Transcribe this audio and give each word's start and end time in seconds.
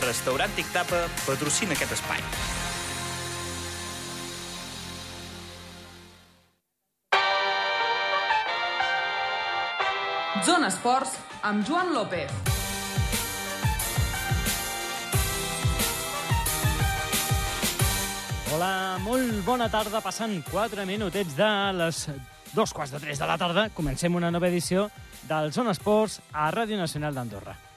Restaurant 0.00 0.52
Tic 0.56 0.68
Tapa 0.72 1.04
patrocina 1.26 1.76
aquest 1.76 1.92
espai. 1.98 2.20
Zona 10.46 10.70
Esports 10.72 11.18
amb 11.44 11.66
Joan 11.68 11.92
López. 11.92 12.32
Hola, 18.50 18.98
molt 19.04 19.44
bona 19.46 19.68
tarda. 19.70 20.00
Passant 20.02 20.40
4 20.50 20.86
minutets 20.88 21.36
de 21.38 21.50
les 21.76 22.04
dos 22.56 22.72
quarts 22.74 22.96
de 22.96 23.00
3 23.04 23.20
de 23.20 23.28
la 23.28 23.38
tarda. 23.38 23.68
Comencem 23.76 24.14
una 24.16 24.30
nova 24.30 24.48
edició 24.48 24.88
del 25.28 25.52
Zona 25.52 25.76
Esports 25.76 26.22
a 26.32 26.50
Ràdio 26.50 26.80
Nacional 26.80 27.14
d'Andorra. 27.14 27.69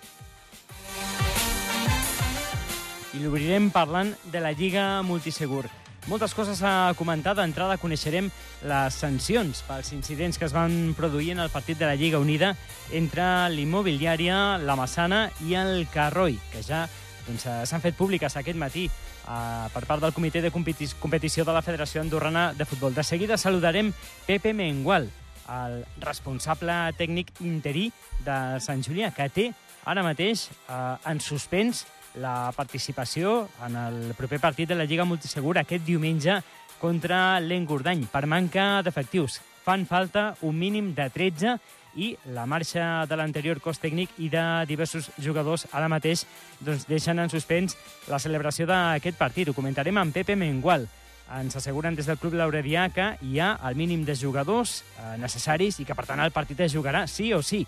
I 3.13 3.21
l'obrirem 3.21 3.69
parlant 3.69 4.09
de 4.33 4.39
la 4.41 4.51
Lliga 4.57 5.03
Multisegur. 5.05 5.67
Moltes 6.09 6.33
coses 6.35 6.59
a 6.65 6.91
comentar. 6.97 7.35
D'entrada 7.37 7.77
coneixerem 7.79 8.27
les 8.67 8.95
sancions 8.97 9.61
pels 9.67 9.93
incidents 9.93 10.39
que 10.39 10.47
es 10.49 10.55
van 10.55 10.95
produir 10.97 11.31
en 11.35 11.43
el 11.45 11.51
partit 11.53 11.77
de 11.79 11.85
la 11.87 11.95
Lliga 11.95 12.19
Unida 12.19 12.55
entre 12.91 13.23
l'Immobiliària, 13.53 14.57
la 14.57 14.75
Massana 14.75 15.27
i 15.45 15.53
el 15.55 15.85
Carroi, 15.93 16.39
que 16.51 16.65
ja 16.65 16.87
doncs, 17.27 17.45
eh, 17.45 17.61
s'han 17.69 17.85
fet 17.85 17.95
públiques 17.95 18.35
aquest 18.35 18.59
matí 18.59 18.89
eh, 18.89 19.69
per 19.71 19.85
part 19.85 20.01
del 20.03 20.11
comitè 20.11 20.41
de 20.41 20.51
competi- 20.51 20.91
competició 20.99 21.45
de 21.45 21.53
la 21.55 21.61
Federació 21.63 22.01
Andorrana 22.01 22.51
de 22.57 22.65
Futbol. 22.65 22.97
De 22.97 23.03
seguida 23.03 23.37
saludarem 23.37 23.93
Pepe 24.25 24.51
Mengual, 24.57 25.07
el 25.47 25.83
responsable 26.01 26.73
tècnic 26.97 27.29
interí 27.45 27.91
de 28.25 28.59
Sant 28.59 28.83
Julià, 28.83 29.13
que 29.15 29.29
té 29.29 29.51
ara 29.85 30.03
mateix 30.03 30.49
eh, 30.67 30.95
en 31.05 31.21
suspens 31.21 31.85
la 32.15 32.51
participació 32.55 33.47
en 33.65 33.75
el 33.79 34.13
proper 34.17 34.39
partit 34.39 34.69
de 34.69 34.75
la 34.75 34.85
Lliga 34.85 35.05
Multisegur 35.05 35.57
aquest 35.57 35.85
diumenge 35.85 36.41
contra 36.81 37.39
l'Engordany 37.39 38.05
per 38.11 38.25
manca 38.27 38.81
d'efectius. 38.83 39.39
Fan 39.63 39.85
falta 39.87 40.33
un 40.43 40.57
mínim 40.59 40.91
de 40.95 41.07
13 41.09 41.55
i 41.95 42.09
la 42.33 42.45
marxa 42.49 43.05
de 43.07 43.15
l'anterior 43.15 43.61
cos 43.63 43.79
tècnic 43.79 44.17
i 44.17 44.27
de 44.33 44.43
diversos 44.67 45.11
jugadors 45.21 45.67
ara 45.71 45.87
mateix 45.91 46.25
doncs, 46.59 46.87
deixen 46.89 47.21
en 47.21 47.31
suspens 47.31 47.77
la 48.11 48.19
celebració 48.19 48.67
d'aquest 48.67 49.17
partit. 49.17 49.49
Ho 49.49 49.57
comentarem 49.57 49.97
amb 49.97 50.13
Pepe 50.13 50.35
Mengual. 50.35 50.87
Ens 51.33 51.55
asseguren 51.55 51.95
des 51.95 52.09
del 52.09 52.19
Club 52.19 52.35
Lauredià 52.35 52.89
que 52.93 53.13
hi 53.23 53.39
ha 53.39 53.53
el 53.69 53.77
mínim 53.79 54.03
de 54.05 54.17
jugadors 54.19 54.81
eh, 54.83 55.15
necessaris 55.21 55.79
i 55.79 55.85
que, 55.87 55.95
per 55.95 56.05
tant, 56.05 56.19
el 56.19 56.35
partit 56.35 56.59
es 56.65 56.73
jugarà 56.75 57.05
sí 57.07 57.31
o 57.33 57.41
sí. 57.41 57.63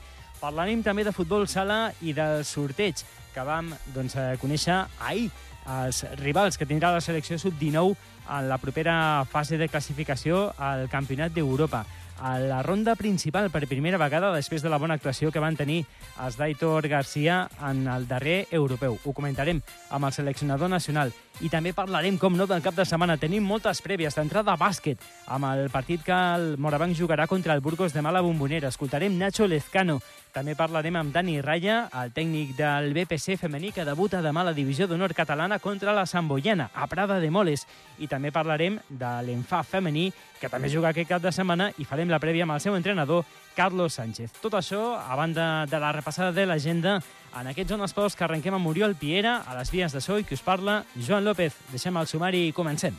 Parlarem 0.46 0.84
també 0.86 1.02
de 1.02 1.10
futbol 1.10 1.48
sala 1.50 1.88
i 2.06 2.12
del 2.14 2.44
sorteig 2.46 3.00
que 3.34 3.44
vam 3.48 3.72
doncs, 3.96 4.14
eh, 4.14 4.36
conèixer 4.38 4.76
ahir 5.02 5.32
els 5.74 6.04
rivals 6.20 6.60
que 6.62 6.68
tindrà 6.70 6.92
la 6.94 7.02
selecció 7.02 7.40
sub-19 7.42 7.96
en 8.30 8.50
la 8.52 8.60
propera 8.62 9.26
fase 9.26 9.58
de 9.58 9.68
classificació 9.74 10.52
al 10.62 10.86
Campionat 10.92 11.34
d'Europa. 11.34 11.82
A 12.22 12.38
la 12.40 12.62
ronda 12.64 12.94
principal, 12.96 13.50
per 13.52 13.66
primera 13.68 13.98
vegada, 13.98 14.30
després 14.32 14.62
de 14.62 14.70
la 14.70 14.78
bona 14.80 14.96
actuació 14.96 15.34
que 15.34 15.42
van 15.42 15.58
tenir 15.58 15.82
els 16.24 16.38
d'Aitor 16.38 16.88
Garcia 16.88 17.42
en 17.68 17.88
el 17.92 18.06
darrer 18.08 18.46
europeu. 18.52 19.00
Ho 19.04 19.14
comentarem 19.18 19.60
amb 19.90 20.06
el 20.06 20.14
seleccionador 20.14 20.70
nacional. 20.70 21.12
I 21.42 21.50
també 21.52 21.74
parlarem, 21.76 22.20
com 22.22 22.38
no, 22.38 22.48
del 22.48 22.64
cap 22.64 22.78
de 22.78 22.86
setmana. 22.86 23.18
Tenim 23.20 23.44
moltes 23.44 23.82
prèvies 23.84 24.16
d'entrada 24.16 24.54
a 24.54 24.62
bàsquet, 24.62 25.02
amb 25.28 25.50
el 25.50 25.68
partit 25.74 26.06
que 26.06 26.16
el 26.38 26.54
Morabanc 26.62 26.96
jugarà 26.96 27.28
contra 27.28 27.58
el 27.58 27.66
Burgos 27.66 27.98
de 27.98 28.06
Mala 28.06 28.22
Bombonera. 28.22 28.70
Escoltarem 28.70 29.18
Nacho 29.18 29.50
Lezcano. 29.50 30.00
També 30.36 30.52
parlarem 30.52 30.98
amb 31.00 31.14
Dani 31.16 31.38
Raya, 31.40 31.86
el 31.96 32.10
tècnic 32.12 32.58
del 32.58 32.90
BPC 32.92 33.38
femení 33.40 33.70
que 33.72 33.86
debuta 33.88 34.20
demà 34.20 34.42
a 34.44 34.50
la 34.50 34.54
divisió 34.58 34.84
d'honor 34.84 35.14
catalana 35.16 35.62
contra 35.64 35.94
la 35.96 36.04
Samboyana, 36.06 36.66
a 36.76 36.88
Prada 36.92 37.22
de 37.24 37.30
Moles. 37.32 37.64
I 38.04 38.10
també 38.12 38.34
parlarem 38.36 38.76
de 38.90 39.14
l'Enfa 39.24 39.62
femení, 39.64 40.10
que 40.42 40.52
també 40.52 40.68
juga 40.68 40.92
aquest 40.92 41.08
cap 41.14 41.24
de 41.24 41.32
setmana, 41.32 41.70
i 41.80 41.88
farem 41.88 42.12
la 42.12 42.20
prèvia 42.20 42.44
amb 42.44 42.58
el 42.58 42.60
seu 42.60 42.76
entrenador, 42.76 43.24
Carlos 43.56 43.96
Sánchez. 43.96 44.36
Tot 44.44 44.60
això, 44.60 45.00
a 45.00 45.16
banda 45.16 45.66
de 45.72 45.80
la 45.80 45.96
repassada 45.96 46.36
de 46.36 46.46
l'agenda, 46.46 47.00
en 47.32 47.48
aquest 47.48 47.72
Zona 47.72 47.88
Esports 47.88 48.20
que 48.20 48.28
arrenquem 48.28 48.60
amb 48.60 48.68
Oriol 48.68 49.00
Piera, 49.00 49.38
a 49.48 49.56
les 49.56 49.72
vies 49.72 49.96
de 49.96 50.04
so 50.04 50.20
i 50.20 50.28
que 50.28 50.36
us 50.36 50.44
parla 50.44 50.82
Joan 51.00 51.24
López. 51.24 51.56
Deixem 51.72 51.96
el 51.96 52.12
sumari 52.12 52.50
i 52.50 52.52
comencem. 52.52 52.92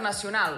Internacional. 0.00 0.54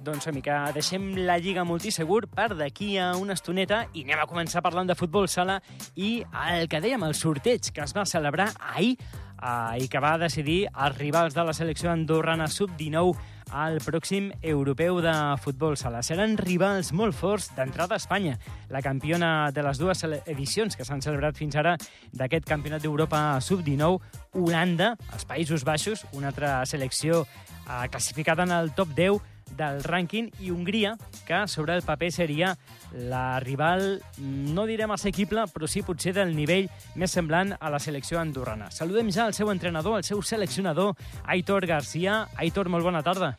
Doncs 0.00 0.30
mica 0.32 0.70
deixem 0.72 1.10
la 1.28 1.36
Lliga 1.36 1.60
Multisegur 1.68 2.22
per 2.32 2.54
d'aquí 2.56 2.94
a 2.96 3.10
una 3.20 3.36
estoneta 3.36 3.82
i 3.92 4.06
anem 4.06 4.22
a 4.22 4.26
començar 4.30 4.62
parlant 4.64 4.88
de 4.88 4.96
futbol 4.96 5.28
sala 5.28 5.58
i 5.92 6.22
el 6.54 6.70
que 6.72 6.80
dèiem, 6.80 7.04
el 7.04 7.12
sorteig 7.12 7.68
que 7.68 7.84
es 7.84 7.92
va 7.92 8.06
celebrar 8.08 8.48
ahir 8.72 8.94
eh, 8.96 9.84
i 9.84 9.92
que 9.92 10.00
va 10.00 10.16
decidir 10.16 10.62
els 10.72 10.96
rivals 10.96 11.36
de 11.36 11.44
la 11.44 11.52
selecció 11.52 11.92
andorrana 11.92 12.48
sub-19 12.48 13.37
al 13.50 13.78
pròxim 13.84 14.30
europeu 14.42 15.00
de 15.04 15.14
futbol 15.42 15.76
sala. 15.76 16.02
Seran 16.02 16.36
rivals 16.38 16.92
molt 16.92 17.16
forts 17.16 17.50
d'entrada 17.56 17.96
a 17.96 18.02
Espanya, 18.02 18.36
la 18.70 18.82
campiona 18.82 19.50
de 19.54 19.64
les 19.64 19.78
dues 19.80 20.04
edicions 20.26 20.76
que 20.76 20.84
s'han 20.84 21.02
celebrat 21.04 21.36
fins 21.38 21.56
ara 21.56 21.76
d'aquest 22.12 22.46
campionat 22.48 22.82
d'Europa 22.82 23.40
sub-19, 23.44 23.98
Holanda, 24.38 24.94
els 25.12 25.26
Països 25.28 25.64
Baixos, 25.64 26.04
una 26.12 26.32
altra 26.32 26.60
selecció 26.66 27.24
eh, 27.24 27.88
classificada 27.90 28.44
en 28.44 28.52
el 28.52 28.72
top 28.74 28.94
10 28.96 29.36
del 29.58 29.82
rànquing 29.84 30.28
i 30.44 30.50
Hongria, 30.52 30.96
que 31.26 31.46
sobre 31.48 31.74
el 31.74 31.82
paper 31.82 32.12
seria 32.12 32.54
la 32.92 33.40
rival, 33.40 34.00
no 34.18 34.64
direm 34.68 34.92
assequible, 34.94 35.44
però 35.52 35.68
sí 35.68 35.82
potser 35.86 36.14
del 36.16 36.34
nivell 36.36 36.68
més 36.98 37.12
semblant 37.14 37.54
a 37.58 37.72
la 37.72 37.80
selecció 37.82 38.20
andorrana. 38.20 38.70
Saludem 38.74 39.10
ja 39.14 39.26
el 39.28 39.36
seu 39.36 39.52
entrenador, 39.52 39.98
el 39.98 40.06
seu 40.06 40.22
seleccionador, 40.22 40.94
Aitor 41.26 41.66
Garcia. 41.66 42.24
Aitor, 42.36 42.68
molt 42.72 42.86
bona 42.86 43.02
tarda. 43.02 43.34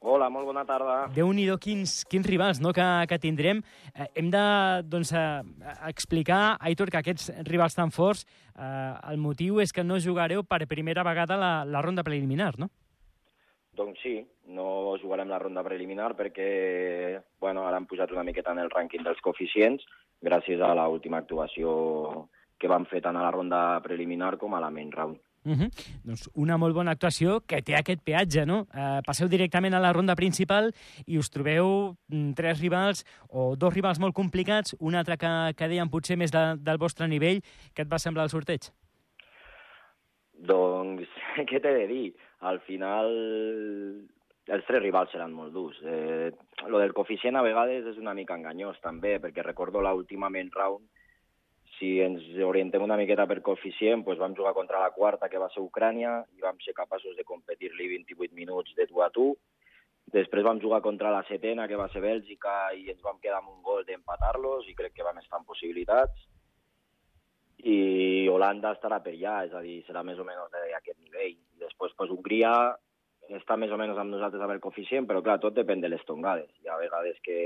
Hola, 0.00 0.30
molt 0.32 0.48
bona 0.48 0.62
tarda. 0.64 0.94
Déu-n'hi-do 1.12 1.58
quins, 1.60 1.98
quins 2.08 2.24
rivals 2.24 2.56
no, 2.64 2.72
que, 2.72 2.84
que 3.04 3.18
tindrem. 3.20 3.60
Eh, 3.92 4.06
hem 4.16 4.30
de 4.32 4.44
doncs, 4.88 5.12
eh, 5.12 5.42
explicar, 5.90 6.56
Aitor, 6.56 6.88
que 6.88 7.02
aquests 7.02 7.28
rivals 7.44 7.76
tan 7.76 7.92
forts, 7.92 8.24
eh, 8.56 8.94
el 9.12 9.20
motiu 9.20 9.60
és 9.60 9.76
que 9.76 9.84
no 9.84 10.00
jugareu 10.00 10.40
per 10.48 10.64
primera 10.70 11.04
vegada 11.04 11.36
la, 11.36 11.52
la 11.68 11.84
ronda 11.84 12.06
preliminar, 12.06 12.54
no? 12.56 12.70
Doncs 13.80 14.02
sí, 14.04 14.18
no 14.52 14.98
jugarem 15.00 15.30
la 15.32 15.38
ronda 15.40 15.64
preliminar 15.64 16.12
perquè 16.18 16.50
bueno, 17.40 17.64
ara 17.64 17.78
han 17.80 17.88
posat 17.88 18.12
una 18.12 18.26
miqueta 18.26 18.52
en 18.52 18.60
el 18.60 18.68
rànquing 18.72 19.06
dels 19.06 19.22
coeficients 19.24 19.86
gràcies 20.20 20.60
a 20.60 20.74
l'última 20.76 21.22
actuació 21.22 22.28
que 22.60 22.68
van 22.68 22.84
fer 22.90 23.00
tant 23.00 23.16
a 23.16 23.24
la 23.24 23.32
ronda 23.32 23.80
preliminar 23.84 24.36
com 24.38 24.54
a 24.54 24.60
la 24.60 24.70
main 24.70 24.92
round. 24.92 25.16
Uh 25.42 25.52
-huh. 25.52 25.70
Doncs 26.04 26.28
una 26.34 26.58
molt 26.58 26.74
bona 26.74 26.90
actuació 26.90 27.40
que 27.40 27.62
té 27.62 27.74
aquest 27.74 28.02
peatge, 28.04 28.44
no? 28.44 28.66
Eh, 28.74 29.00
passeu 29.06 29.28
directament 29.28 29.74
a 29.74 29.80
la 29.80 29.92
ronda 29.92 30.14
principal 30.14 30.70
i 31.06 31.16
us 31.16 31.30
trobeu 31.30 31.96
mm, 32.08 32.34
tres 32.34 32.60
rivals 32.60 33.06
o 33.28 33.56
dos 33.56 33.72
rivals 33.72 33.98
molt 33.98 34.14
complicats, 34.14 34.76
un 34.78 34.94
altre 34.94 35.16
que, 35.16 35.54
que 35.56 35.68
deien 35.68 35.88
potser 35.88 36.18
més 36.18 36.30
de, 36.30 36.56
del 36.58 36.76
vostre 36.76 37.08
nivell. 37.08 37.40
Què 37.74 37.82
et 37.82 37.88
va 37.88 37.98
semblar 37.98 38.24
el 38.24 38.30
sorteig? 38.30 38.70
Doncs, 40.34 41.08
què 41.50 41.60
t'he 41.60 41.74
de 41.76 41.86
dir? 41.90 42.06
Al 42.50 42.60
final, 42.66 43.10
els 44.50 44.64
tres 44.66 44.82
rivals 44.82 45.12
seran 45.14 45.34
molt 45.36 45.52
durs. 45.54 45.80
Eh, 45.84 46.30
lo 46.68 46.80
del 46.82 46.94
coeficient 46.96 47.36
a 47.36 47.44
vegades 47.46 47.86
és 47.92 48.00
una 48.00 48.14
mica 48.16 48.38
enganyós, 48.38 48.80
també, 48.84 49.18
perquè 49.22 49.44
recordo 49.46 49.82
l'última 49.84 50.30
main 50.32 50.50
round, 50.54 50.88
si 51.80 51.96
ens 52.04 52.24
orientem 52.44 52.82
una 52.84 52.98
miqueta 53.00 53.24
per 53.26 53.40
coeficient, 53.44 54.02
doncs 54.04 54.20
vam 54.20 54.34
jugar 54.36 54.52
contra 54.52 54.82
la 54.82 54.90
quarta, 54.92 55.30
que 55.32 55.40
va 55.40 55.48
ser 55.54 55.62
Ucrània, 55.64 56.18
i 56.36 56.44
vam 56.44 56.58
ser 56.60 56.74
capaços 56.76 57.16
de 57.16 57.24
competir-li 57.24 57.88
28 57.94 58.36
minuts 58.36 58.74
de 58.76 58.86
tu 58.90 59.00
a 59.00 59.08
tu. 59.14 59.30
Després 60.12 60.44
vam 60.44 60.60
jugar 60.60 60.82
contra 60.84 61.12
la 61.14 61.22
setena, 61.28 61.68
que 61.70 61.78
va 61.80 61.88
ser 61.92 62.02
Bèlgica, 62.04 62.74
i 62.76 62.90
ens 62.92 63.00
vam 63.06 63.20
quedar 63.22 63.38
amb 63.40 63.54
un 63.54 63.62
gol 63.64 63.86
d'empatar-los, 63.88 64.68
i 64.68 64.76
crec 64.76 64.98
que 64.98 65.06
vam 65.06 65.22
estar 65.22 65.40
en 65.40 65.48
possibilitats. 65.48 66.28
I 67.64 68.28
Holanda 68.30 68.72
estarà 68.76 69.00
per 69.04 69.12
allà, 69.12 69.44
és 69.46 69.54
a 69.54 69.60
dir, 69.64 69.80
serà 69.86 70.02
més 70.06 70.18
o 70.18 70.24
menys 70.24 70.52
d'aquest 70.54 70.98
nivell. 71.00 71.36
I 71.36 71.64
després, 71.66 71.92
pues, 71.98 72.10
Hongria 72.10 72.52
està 73.36 73.56
més 73.56 73.70
o 73.70 73.78
menys 73.78 73.98
amb 73.98 74.14
nosaltres 74.14 74.42
amb 74.42 74.54
el 74.54 74.62
coeficient, 74.64 75.06
però 75.06 75.22
clar, 75.22 75.38
tot 75.42 75.54
depèn 75.54 75.82
de 75.82 75.90
les 75.92 76.02
tongades. 76.08 76.50
Hi 76.62 76.70
ha 76.70 76.78
vegades 76.80 77.20
que 77.22 77.38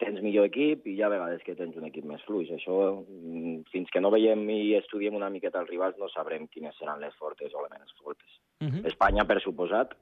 tens 0.00 0.20
millor 0.24 0.48
equip 0.48 0.86
i 0.88 0.96
hi 0.96 1.02
ha 1.04 1.10
vegades 1.12 1.42
que 1.46 1.54
tens 1.58 1.76
un 1.78 1.86
equip 1.88 2.06
més 2.08 2.22
fluix. 2.26 2.50
Això, 2.54 2.78
mm, 3.02 3.68
fins 3.72 3.90
que 3.90 4.00
no 4.00 4.10
veiem 4.14 4.42
i 4.50 4.74
estudiem 4.78 5.14
una 5.14 5.30
miqueta 5.30 5.60
els 5.60 5.70
rivals, 5.70 5.98
no 5.98 6.08
sabrem 6.08 6.48
quines 6.48 6.76
seran 6.78 7.00
les 7.00 7.14
fortes 7.20 7.54
o 7.54 7.62
les 7.62 7.70
menys 7.70 7.94
fortes. 8.02 8.40
Uh 8.60 8.68
-huh. 8.68 8.86
Espanya, 8.86 9.24
per 9.24 9.40
suposat, 9.40 9.94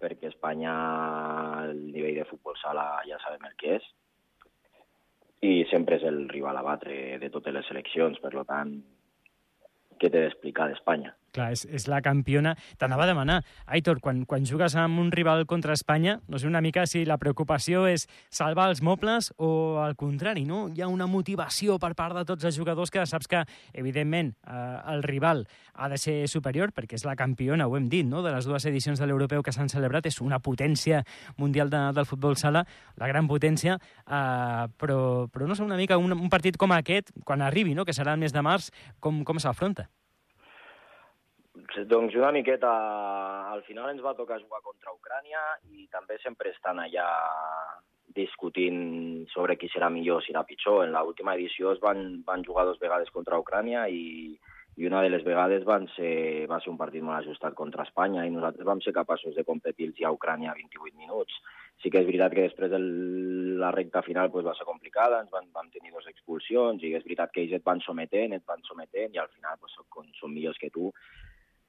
perquè 0.00 0.28
Espanya, 0.28 0.72
el 1.70 1.92
nivell 1.92 2.14
de 2.14 2.24
futbol 2.24 2.56
sala 2.60 3.02
ja 3.08 3.18
sabem 3.18 3.44
el 3.44 3.56
que 3.56 3.76
és, 3.76 3.84
i 5.46 5.64
sempre 5.70 5.98
és 6.00 6.04
el 6.08 6.24
rival 6.32 6.58
a 6.58 6.64
batre 6.66 7.18
de 7.22 7.30
totes 7.32 7.54
les 7.54 7.68
seleccions, 7.70 8.18
per 8.22 8.32
lo 8.34 8.44
tant, 8.48 8.72
què 10.00 10.10
t'he 10.10 10.24
d'explicar 10.24 10.68
d'Espanya. 10.70 11.14
Clar, 11.36 11.50
és, 11.52 11.66
és 11.68 11.84
la 11.90 12.00
campiona. 12.00 12.54
T'anava 12.80 13.04
a 13.04 13.10
demanar, 13.10 13.42
Aitor, 13.68 14.00
quan, 14.00 14.22
quan 14.28 14.46
jugues 14.48 14.72
amb 14.80 15.02
un 15.02 15.10
rival 15.12 15.44
contra 15.48 15.74
Espanya, 15.76 16.16
no 16.32 16.40
sé 16.40 16.48
una 16.48 16.62
mica 16.64 16.86
si 16.88 17.04
la 17.04 17.18
preocupació 17.20 17.84
és 17.90 18.06
salvar 18.32 18.70
els 18.70 18.80
mobles 18.80 19.32
o 19.36 19.50
al 19.84 19.98
contrari, 20.00 20.46
no? 20.48 20.66
Hi 20.72 20.80
ha 20.80 20.88
una 20.88 21.08
motivació 21.10 21.76
per 21.82 21.92
part 21.98 22.16
de 22.16 22.24
tots 22.28 22.48
els 22.48 22.56
jugadors 22.56 22.92
que 22.94 23.04
saps 23.04 23.28
que, 23.28 23.42
evidentment, 23.76 24.32
eh, 24.46 24.62
el 24.94 25.04
rival 25.04 25.44
ha 25.74 25.90
de 25.92 25.98
ser 26.00 26.16
superior 26.32 26.72
perquè 26.72 26.96
és 26.96 27.04
la 27.04 27.16
campiona, 27.20 27.66
ho 27.68 27.76
hem 27.76 27.90
dit, 27.92 28.06
no? 28.08 28.22
de 28.24 28.32
les 28.32 28.48
dues 28.48 28.64
edicions 28.70 29.00
de 29.00 29.08
l'europeu 29.08 29.44
que 29.44 29.52
s'han 29.52 29.68
celebrat, 29.68 30.08
és 30.08 30.22
una 30.24 30.40
potència 30.40 31.02
mundial 31.36 31.68
de, 31.70 31.82
del 31.96 32.08
futbol 32.08 32.38
sala, 32.40 32.64
la 32.96 33.10
gran 33.12 33.28
potència, 33.28 33.76
eh, 33.76 34.64
però, 34.80 35.28
però 35.28 35.50
no 35.50 35.58
sé, 35.58 35.66
una 35.66 35.76
mica 35.76 36.00
un, 36.00 36.16
un 36.16 36.32
partit 36.32 36.56
com 36.56 36.72
aquest, 36.72 37.12
quan 37.28 37.44
arribi, 37.44 37.76
no? 37.76 37.84
que 37.84 37.96
serà 37.96 38.16
el 38.16 38.24
mes 38.24 38.32
de 38.32 38.44
març, 38.46 38.72
com, 39.00 39.20
com 39.28 39.42
s'afronta? 39.42 39.90
Doncs 41.74 42.14
una 42.14 42.30
miqueta, 42.32 42.70
al 43.52 43.62
final 43.66 43.90
ens 43.90 44.02
va 44.04 44.14
tocar 44.14 44.40
jugar 44.40 44.62
contra 44.62 44.94
Ucrània 44.94 45.42
i 45.72 45.86
també 45.92 46.18
sempre 46.22 46.52
estan 46.54 46.78
allà 46.82 47.06
discutint 48.16 49.26
sobre 49.32 49.56
qui 49.60 49.68
serà 49.72 49.90
millor, 49.92 50.22
si 50.22 50.32
serà 50.32 50.44
pitjor. 50.48 50.84
En 50.86 50.94
l'última 50.94 51.34
edició 51.36 51.74
es 51.74 51.80
van, 51.82 52.22
van 52.26 52.44
jugar 52.46 52.66
dues 52.68 52.80
vegades 52.80 53.10
contra 53.12 53.40
Ucrània 53.42 53.86
i, 53.92 54.38
i 54.76 54.88
una 54.88 55.02
de 55.04 55.10
les 55.12 55.24
vegades 55.26 55.66
van 55.68 55.86
ser, 55.96 56.46
va 56.48 56.60
ser 56.62 56.72
un 56.72 56.80
partit 56.80 57.04
molt 57.04 57.18
ajustat 57.20 57.54
contra 57.58 57.84
Espanya 57.88 58.24
i 58.24 58.32
nosaltres 58.32 58.68
vam 58.68 58.80
ser 58.84 58.96
capaços 58.96 59.36
de 59.36 59.44
competir-los 59.44 60.00
a 60.04 60.14
Ucrània 60.16 60.56
28 60.56 60.96
minuts. 60.96 61.36
Sí 61.82 61.92
que 61.92 62.00
és 62.00 62.08
veritat 62.08 62.32
que 62.32 62.46
després 62.46 62.72
el, 62.72 62.86
la 63.60 63.70
recta 63.74 64.00
final 64.04 64.30
pues, 64.32 64.46
va 64.46 64.56
ser 64.56 64.64
complicada, 64.68 65.20
ens 65.20 65.32
van, 65.32 65.50
vam 65.52 65.68
tenir 65.72 65.92
dues 65.92 66.08
expulsions 66.08 66.84
i 66.84 66.94
és 66.96 67.04
veritat 67.04 67.34
que 67.34 67.44
ells 67.44 67.58
et 67.58 67.64
van 67.64 67.84
sometent, 67.84 68.32
et 68.32 68.44
van 68.48 68.64
sometent 68.68 69.12
i 69.12 69.20
al 69.20 69.32
final 69.34 69.60
pues, 69.60 69.76
són, 69.76 70.12
són 70.20 70.32
millors 70.32 70.60
que 70.62 70.72
tu 70.72 70.92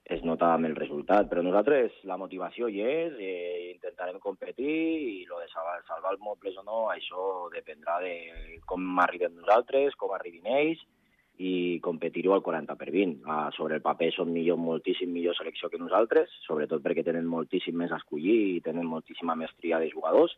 es 0.07 0.23
nota 0.23 0.53
amb 0.55 0.69
el 0.69 0.75
resultat, 0.75 1.27
però 1.27 1.41
nosaltres 1.43 1.95
la 2.07 2.17
motivació 2.19 2.69
hi 2.71 2.79
és, 2.81 3.15
eh, 3.19 3.71
intentarem 3.73 4.19
competir 4.23 4.75
i 4.75 5.25
lo 5.27 5.39
de 5.39 5.47
salvar, 5.51 5.81
salvar 5.87 6.13
els 6.15 6.21
mobles 6.23 6.55
o 6.57 6.63
no, 6.63 6.85
això 6.93 7.49
dependrà 7.51 7.99
de 7.99 8.61
com 8.65 8.99
arribem 9.03 9.35
nosaltres, 9.35 9.95
com 9.95 10.13
arribin 10.15 10.47
ells 10.47 10.85
i 11.37 11.79
competir-ho 11.83 12.33
al 12.33 12.41
40 12.41 12.75
per 12.79 12.89
20. 12.89 13.21
Ah, 13.27 13.49
sobre 13.53 13.75
el 13.75 13.83
paper 13.85 14.11
són 14.15 14.31
millor, 14.33 14.57
moltíssim 14.57 15.11
millor 15.11 15.35
selecció 15.35 15.69
que 15.69 15.81
nosaltres, 15.81 16.31
sobretot 16.47 16.81
perquè 16.81 17.03
tenen 17.05 17.27
moltíssim 17.27 17.75
més 17.75 17.91
a 17.91 17.99
escollir 18.01 18.37
i 18.55 18.61
tenen 18.61 18.87
moltíssima 18.87 19.35
mestria 19.35 19.79
de 19.83 19.91
jugadors, 19.91 20.37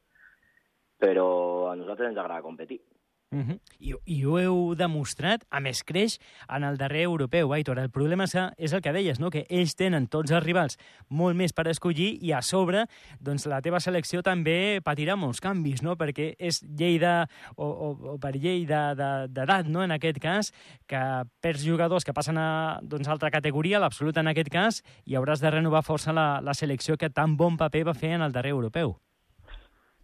però 1.00 1.69
a 1.69 1.75
nosaltres 1.80 2.10
ens 2.10 2.18
agrada 2.18 2.44
competir. 2.44 2.81
Uh 3.31 3.37
-huh. 3.37 3.59
I, 3.79 3.93
I 4.05 4.25
ho 4.25 4.39
heu 4.39 4.75
demostrat 4.75 5.45
a 5.51 5.59
més 5.59 5.83
creix 5.83 6.17
en 6.49 6.63
el 6.63 6.77
darrer 6.77 7.03
europeu, 7.03 7.53
Aitor. 7.53 7.77
El 7.77 7.91
problema 7.91 8.23
és 8.23 8.73
el 8.73 8.81
que 8.81 8.91
deies, 8.91 9.19
no? 9.19 9.29
que 9.29 9.45
ells 9.49 9.75
tenen 9.75 10.07
tots 10.07 10.31
els 10.31 10.43
rivals 10.43 10.77
molt 11.09 11.35
més 11.35 11.53
per 11.53 11.67
escollir 11.67 12.17
i 12.21 12.31
a 12.31 12.41
sobre 12.41 12.87
doncs, 13.19 13.45
la 13.45 13.61
teva 13.61 13.79
selecció 13.79 14.23
també 14.23 14.81
patirà 14.83 15.15
molts 15.15 15.39
canvis, 15.41 15.83
no? 15.83 15.95
perquè 15.95 16.35
és 16.39 16.63
llei 16.63 16.97
de, 16.97 17.27
o, 17.55 17.65
o, 17.65 18.13
o 18.13 18.17
per 18.17 18.35
llei 18.35 18.65
d'edat, 18.65 19.29
de, 19.29 19.45
de, 19.45 19.69
no? 19.69 19.83
en 19.83 19.91
aquest 19.91 20.17
cas, 20.17 20.51
que 20.87 21.23
perds 21.39 21.63
jugadors 21.63 22.03
que 22.03 22.13
passen 22.13 22.37
a 22.37 22.79
doncs, 22.81 23.07
altra 23.07 23.29
categoria, 23.29 23.79
l'absoluta 23.79 24.21
en 24.21 24.27
aquest 24.27 24.49
cas, 24.49 24.83
i 25.05 25.13
hauràs 25.13 25.39
de 25.39 25.51
renovar 25.51 25.83
força 25.83 26.11
la, 26.11 26.41
la 26.41 26.53
selecció 26.53 26.97
que 26.97 27.11
tan 27.11 27.37
bon 27.37 27.57
paper 27.57 27.83
va 27.83 27.93
fer 27.93 28.09
en 28.09 28.21
el 28.21 28.31
darrer 28.31 28.51
europeu. 28.51 28.97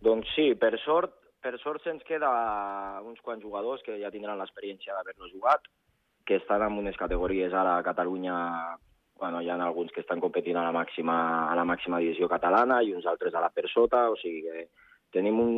Doncs 0.01 0.27
sí, 0.35 0.53
per 0.53 0.77
sort 0.85 1.24
per 1.45 1.59
sort 1.61 1.83
se'ns 1.85 2.01
queda 2.07 2.29
uns 3.05 3.21
quants 3.21 3.43
jugadors 3.45 3.83
que 3.85 3.99
ja 4.01 4.09
tindran 4.13 4.39
l'experiència 4.41 4.95
d'haver-nos 4.95 5.33
jugat, 5.35 5.67
que 6.25 6.39
estan 6.41 6.63
en 6.65 6.79
unes 6.81 6.97
categories 6.97 7.53
ara 7.53 7.77
a 7.77 7.83
Catalunya, 7.85 8.35
bueno, 9.21 9.41
hi 9.41 9.51
ha 9.51 9.57
alguns 9.61 9.93
que 9.93 10.01
estan 10.01 10.23
competint 10.23 10.57
a 10.57 10.65
la 10.65 10.73
màxima, 10.73 11.17
a 11.51 11.53
la 11.59 11.67
màxima 11.69 12.01
divisió 12.01 12.27
catalana 12.31 12.81
i 12.81 12.95
uns 12.97 13.05
altres 13.05 13.35
a 13.35 13.43
la 13.43 13.51
per 13.53 13.69
sota, 13.69 14.07
o 14.09 14.17
sigui 14.17 14.41
que 14.47 14.65
tenim 15.13 15.37
un, 15.39 15.53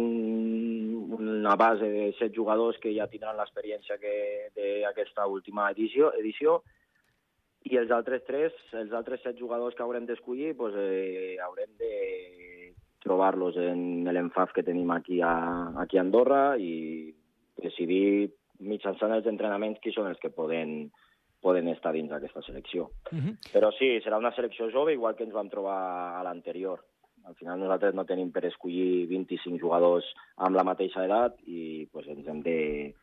una 1.18 1.56
base 1.56 1.88
de 1.90 2.12
set 2.20 2.36
jugadors 2.36 2.78
que 2.84 2.92
ja 2.98 3.08
tindran 3.08 3.40
l'experiència 3.40 3.96
d'aquesta 3.98 5.26
última 5.32 5.72
edició, 5.72 6.12
edició 6.20 6.60
i 7.64 7.80
els 7.80 7.96
altres 7.96 8.28
tres, 8.28 8.60
els 8.76 8.92
altres 8.92 9.24
set 9.24 9.40
jugadors 9.40 9.76
que 9.76 9.88
haurem 9.88 10.06
d'escollir, 10.06 10.52
pues, 10.60 10.76
eh, 10.76 11.38
haurem 11.48 11.72
de 11.80 11.96
trobar-los 13.08 13.58
en 13.64 14.04
l'enfaf 14.12 14.54
que 14.54 14.66
tenim 14.68 14.92
aquí 14.92 15.22
a, 15.24 15.34
aquí 15.82 15.98
a 15.98 16.04
Andorra 16.04 16.42
i 16.60 17.14
decidir 17.64 18.34
mitjançant 18.60 19.14
els 19.16 19.28
entrenaments 19.30 19.80
qui 19.82 19.94
són 19.96 20.10
els 20.12 20.20
que 20.22 20.34
poden, 20.34 20.92
poden 21.44 21.72
estar 21.72 21.94
dins 21.96 22.12
d'aquesta 22.12 22.44
selecció. 22.46 22.90
Uh 23.12 23.16
mhm. 23.16 23.24
-huh. 23.30 23.54
Però 23.54 23.72
sí, 23.72 23.90
serà 24.04 24.18
una 24.18 24.36
selecció 24.36 24.70
jove, 24.72 24.94
igual 24.94 25.16
que 25.16 25.24
ens 25.24 25.34
vam 25.34 25.50
trobar 25.50 26.20
a 26.20 26.24
l'anterior. 26.24 26.84
Al 27.26 27.36
final 27.36 27.60
nosaltres 27.60 27.94
no 27.94 28.06
tenim 28.06 28.32
per 28.32 28.46
escollir 28.46 29.08
25 29.08 29.60
jugadors 29.60 30.06
amb 30.38 30.56
la 30.56 30.64
mateixa 30.64 31.04
edat 31.06 31.36
i 31.46 31.88
pues, 31.92 32.08
ens 32.08 32.28
hem 32.28 32.42
de 32.42 32.96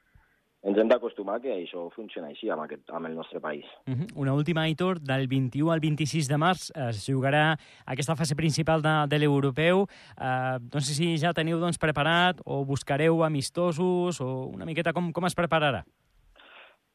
ens 0.64 0.78
hem 0.80 0.88
d'acostumar 0.88 1.40
que 1.44 1.52
això 1.52 1.84
funciona 1.92 2.30
així 2.32 2.48
amb, 2.50 2.64
aquest, 2.64 2.88
amb 2.96 3.08
el 3.10 3.16
nostre 3.18 3.40
país. 3.40 3.64
Uh 3.86 3.94
-huh. 3.94 4.06
Una 4.16 4.32
última, 4.32 4.62
Aitor, 4.62 5.00
del 5.00 5.28
21 5.28 5.70
al 5.70 5.80
26 5.80 6.28
de 6.28 6.38
març 6.38 6.70
es 6.88 7.06
jugarà 7.08 7.58
aquesta 7.86 8.16
fase 8.16 8.34
principal 8.34 8.80
de, 8.80 8.94
de 9.08 9.18
l'europeu. 9.18 9.82
Uh, 9.82 10.56
no 10.72 10.80
sé 10.80 10.94
si 10.94 11.18
ja 11.18 11.34
teniu 11.34 11.58
doncs, 11.58 11.78
preparat 11.78 12.40
o 12.44 12.64
buscareu 12.64 13.24
amistosos 13.24 14.20
o 14.20 14.46
una 14.46 14.64
miqueta 14.64 14.92
com, 14.92 15.12
com 15.12 15.24
es 15.26 15.34
prepararà? 15.34 15.84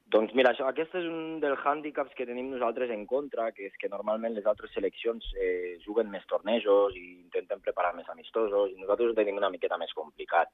Doncs 0.10 0.34
mira, 0.34 0.50
això, 0.50 0.66
aquest 0.66 0.96
és 0.96 1.06
un 1.06 1.40
dels 1.40 1.60
hàndicaps 1.60 2.16
que 2.18 2.26
tenim 2.26 2.50
nosaltres 2.50 2.90
en 2.90 3.06
contra, 3.06 3.52
que 3.52 3.68
és 3.68 3.74
que 3.78 3.90
normalment 3.90 4.34
les 4.34 4.46
altres 4.46 4.72
seleccions 4.74 5.24
eh, 5.38 5.78
juguen 5.86 6.10
més 6.10 6.26
tornejos 6.26 6.96
i 6.96 7.22
intenten 7.22 7.62
preparar 7.62 7.94
més 7.94 8.10
amistosos, 8.10 8.72
i 8.72 8.82
nosaltres 8.82 9.12
ho 9.12 9.14
tenim 9.20 9.38
una 9.38 9.52
miqueta 9.54 9.78
més 9.78 9.94
complicat 9.94 10.50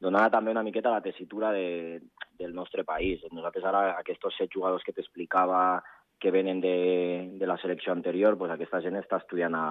donada 0.00 0.30
també 0.30 0.52
una 0.54 0.62
miqueta 0.62 0.94
la 0.94 1.02
tessitura 1.04 1.52
de, 1.52 2.00
del 2.38 2.54
nostre 2.54 2.84
país. 2.84 3.22
Nosaltres 3.32 3.64
ara, 3.66 3.84
aquests 3.98 4.38
set 4.38 4.52
jugadors 4.54 4.84
que 4.86 4.94
t'explicava 4.94 5.82
que 6.18 6.32
venen 6.34 6.60
de, 6.60 7.30
de 7.38 7.46
la 7.46 7.58
selecció 7.58 7.92
anterior, 7.92 8.36
pues 8.38 8.50
aquesta 8.50 8.80
gent 8.82 8.98
està 8.98 9.20
estudiant 9.22 9.54
a, 9.54 9.66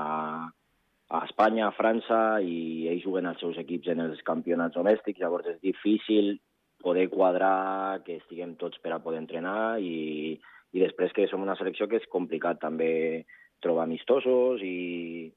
a 1.09 1.24
Espanya, 1.27 1.68
a 1.68 1.75
França, 1.75 2.39
i 2.44 2.88
ells 2.91 3.03
juguen 3.03 3.27
els 3.27 3.39
seus 3.44 3.59
equips 3.59 3.91
en 3.91 4.06
els 4.06 4.21
campionats 4.27 4.75
domèstics, 4.75 5.19
llavors 5.19 5.47
és 5.51 5.59
difícil 5.63 6.38
poder 6.83 7.07
quadrar 7.09 8.03
que 8.06 8.19
estiguem 8.21 8.56
tots 8.56 8.79
per 8.83 8.94
a 8.94 9.01
poder 9.03 9.19
entrenar 9.24 9.79
i, 9.81 10.38
i 10.71 10.83
després 10.83 11.12
que 11.15 11.27
som 11.27 11.41
una 11.44 11.57
selecció 11.59 11.88
que 11.89 12.00
és 12.00 12.12
complicat 12.12 12.62
també 12.62 13.25
trobar 13.63 13.88
amistosos 13.88 14.62
i 14.62 15.31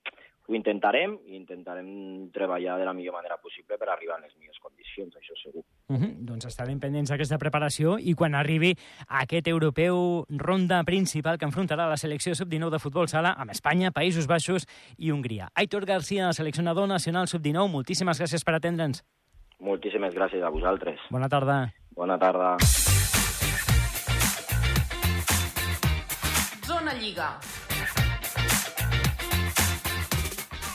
ho 0.51 0.57
intentarem 0.59 1.15
i 1.31 1.37
intentarem 1.39 2.31
treballar 2.35 2.77
de 2.81 2.87
la 2.89 2.93
millor 2.93 3.15
manera 3.15 3.37
possible 3.39 3.79
per 3.79 3.87
arribar 3.89 4.17
a 4.19 4.25
les 4.25 4.35
millors 4.37 4.59
condicions, 4.59 5.15
això 5.15 5.37
segur. 5.39 5.63
Uh 5.89 5.97
-huh. 5.97 6.11
Doncs 6.27 6.47
estarem 6.47 6.81
pendents 6.81 7.11
d'aquesta 7.11 7.39
preparació 7.39 7.99
i 7.99 8.15
quan 8.15 8.35
arribi 8.35 8.75
aquest 9.07 9.47
europeu 9.47 10.27
ronda 10.29 10.83
principal 10.83 11.39
que 11.39 11.47
enfrontarà 11.47 11.89
la 11.89 11.97
selecció 11.97 12.35
sub-19 12.35 12.71
de 12.71 12.79
futbol 12.79 13.07
sala 13.07 13.31
amb 13.39 13.51
Espanya, 13.53 13.93
Països 13.93 14.27
Baixos 14.27 14.67
i 14.99 15.13
Hongria. 15.13 15.51
Aitor 15.55 15.87
Garcia, 15.87 16.33
seleccionador 16.33 16.89
nacional 16.89 17.29
sub-19, 17.29 17.69
moltíssimes 17.69 18.21
gràcies 18.21 18.45
per 18.45 18.55
atendre'ns. 18.55 19.05
Moltíssimes 19.61 20.15
gràcies 20.15 20.43
a 20.43 20.51
vosaltres. 20.51 20.99
Bona 21.11 21.29
tarda. 21.29 21.73
Bona 21.95 22.19
tarda. 22.19 22.57
Zona 26.67 26.95
Lliga. 26.95 27.39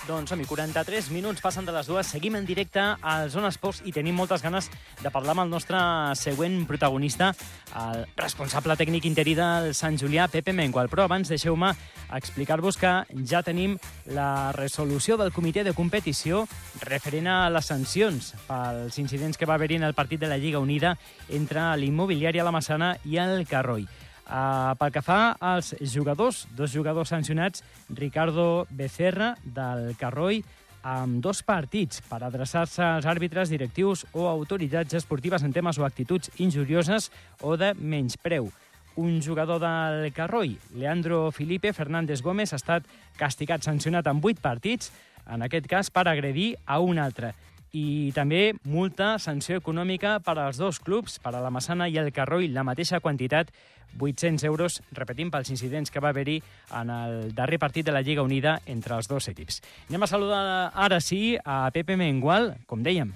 Doncs 0.06 0.30
som 0.30 0.38
43 0.38 1.08
minuts 1.10 1.42
passen 1.42 1.66
de 1.66 1.74
les 1.74 1.88
dues. 1.90 2.06
Seguim 2.06 2.36
en 2.38 2.46
directe 2.46 2.82
al 3.02 3.32
Zona 3.34 3.50
Esports 3.50 3.80
i 3.90 3.94
tenim 3.96 4.14
moltes 4.14 4.44
ganes 4.46 4.68
de 5.02 5.10
parlar 5.10 5.34
amb 5.34 5.42
el 5.46 5.50
nostre 5.50 5.80
següent 6.20 6.60
protagonista, 6.70 7.32
el 7.74 8.04
responsable 8.14 8.78
tècnic 8.78 9.08
interí 9.10 9.34
del 9.34 9.72
Sant 9.74 9.98
Julià, 9.98 10.28
Pepe 10.30 10.54
Mengual. 10.54 10.92
Però 10.94 11.08
abans 11.10 11.34
deixeu-me 11.34 11.74
explicar-vos 12.14 12.78
que 12.78 12.94
ja 13.26 13.42
tenim 13.42 13.80
la 14.14 14.54
resolució 14.54 15.18
del 15.18 15.34
comitè 15.34 15.66
de 15.66 15.74
competició 15.74 16.46
referent 16.86 17.26
a 17.26 17.40
les 17.50 17.74
sancions 17.74 18.36
pels 18.46 19.02
incidents 19.02 19.42
que 19.42 19.50
va 19.50 19.58
haver-hi 19.58 19.82
en 19.82 19.90
el 19.90 19.98
partit 19.98 20.22
de 20.22 20.30
la 20.30 20.38
Lliga 20.38 20.62
Unida 20.62 21.00
entre 21.34 21.72
l'immobiliària 21.82 22.46
La 22.46 22.54
Massana 22.54 22.94
i 23.10 23.18
el 23.18 23.48
Carroi. 23.50 23.90
Uh, 24.26 24.74
pel 24.80 24.90
que 24.90 25.04
fa 25.06 25.36
als 25.38 25.76
jugadors, 25.86 26.48
dos 26.58 26.72
jugadors 26.74 27.12
sancionats, 27.14 27.62
Ricardo 27.94 28.66
Becerra, 28.74 29.36
del 29.46 29.94
Carroi, 30.00 30.42
amb 30.86 31.22
dos 31.22 31.44
partits 31.46 32.02
per 32.06 32.24
adreçar-se 32.26 32.84
als 32.84 33.06
àrbitres, 33.10 33.50
directius 33.54 34.06
o 34.14 34.26
autoritats 34.30 34.98
esportives 34.98 35.46
en 35.46 35.54
temes 35.54 35.78
o 35.78 35.86
actituds 35.86 36.34
injurioses 36.42 37.12
o 37.42 37.54
de 37.58 37.74
menyspreu. 37.78 38.52
Un 38.98 39.22
jugador 39.22 39.60
del 39.60 40.14
Carroi, 40.14 40.56
Leandro 40.74 41.32
Felipe 41.32 41.74
Fernández 41.74 42.22
Gómez, 42.22 42.54
ha 42.54 42.62
estat 42.62 42.86
castigat, 43.18 43.66
sancionat 43.66 44.08
amb 44.08 44.24
vuit 44.24 44.40
partits, 44.42 44.94
en 45.26 45.42
aquest 45.42 45.68
cas 45.68 45.90
per 45.90 46.08
agredir 46.08 46.56
a 46.66 46.80
un 46.80 47.02
altre 47.02 47.34
i 47.76 48.12
també 48.16 48.54
multa, 48.64 49.18
sanció 49.20 49.60
econòmica 49.60 50.20
per 50.24 50.38
als 50.40 50.60
dos 50.62 50.80
clubs, 50.80 51.20
per 51.20 51.34
a 51.36 51.42
la 51.44 51.52
Massana 51.52 51.90
i 51.92 51.98
el 52.00 52.14
Carroll, 52.16 52.54
la 52.56 52.64
mateixa 52.64 53.02
quantitat, 53.04 53.52
800 54.00 54.44
euros, 54.44 54.82
repetim, 54.92 55.30
pels 55.32 55.50
incidents 55.52 55.92
que 55.92 56.02
va 56.04 56.10
haver-hi 56.12 56.38
en 56.76 56.92
el 56.92 57.34
darrer 57.36 57.60
partit 57.60 57.86
de 57.86 57.94
la 57.96 58.02
Lliga 58.04 58.24
Unida 58.24 58.58
entre 58.66 58.96
els 58.96 59.08
dos 59.08 59.28
equips. 59.32 59.62
Anem 59.90 60.04
a 60.04 60.10
saludar 60.12 60.42
ara 60.74 61.00
sí 61.04 61.38
a 61.44 61.70
Pepe 61.76 61.96
Mengual, 62.00 62.54
com 62.68 62.84
dèiem, 62.84 63.14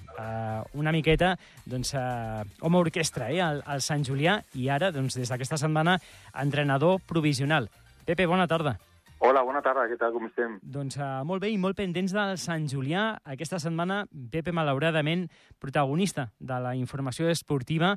una 0.80 0.92
miqueta 0.92 1.34
doncs, 1.64 1.94
eh, 1.94 2.44
home 2.60 2.80
orquestra 2.80 3.30
eh, 3.30 3.40
al, 3.44 3.64
al 3.66 3.84
Sant 3.84 4.04
Julià 4.08 4.40
i 4.56 4.68
ara, 4.72 4.92
doncs, 4.92 5.16
des 5.20 5.32
d'aquesta 5.32 5.60
setmana, 5.60 5.98
entrenador 6.32 7.00
provisional. 7.06 7.68
Pepe, 8.04 8.26
bona 8.26 8.48
tarda. 8.48 8.78
Hola, 9.20 9.42
bona 9.44 9.60
tarda, 9.60 9.82
què 9.84 9.98
tal, 10.00 10.14
com 10.14 10.24
estem? 10.30 10.54
Doncs 10.64 10.94
uh, 10.96 11.20
molt 11.28 11.42
bé 11.42 11.50
i 11.52 11.58
molt 11.60 11.76
pendents 11.76 12.14
del 12.16 12.38
Sant 12.40 12.64
Julià. 12.72 13.18
Aquesta 13.28 13.58
setmana, 13.60 14.06
Pepe, 14.32 14.54
malauradament, 14.56 15.26
protagonista 15.60 16.30
de 16.40 16.56
la 16.64 16.70
informació 16.78 17.28
esportiva 17.28 17.90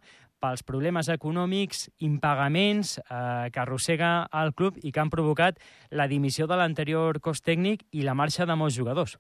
pels 0.43 0.65
problemes 0.67 1.07
econòmics, 1.07 1.85
impagaments 2.03 2.97
eh, 2.99 3.47
que 3.55 3.61
arrossega 3.61 4.09
el 4.41 4.51
club 4.51 4.75
i 4.83 4.91
que 4.91 4.99
han 4.99 5.11
provocat 5.13 5.61
la 5.95 6.09
dimissió 6.11 6.49
de 6.51 6.57
l'anterior 6.59 7.21
cos 7.23 7.39
tècnic 7.39 7.85
i 7.95 8.03
la 8.03 8.17
marxa 8.19 8.43
de 8.43 8.57
molts 8.59 8.75
jugadors. 8.75 9.13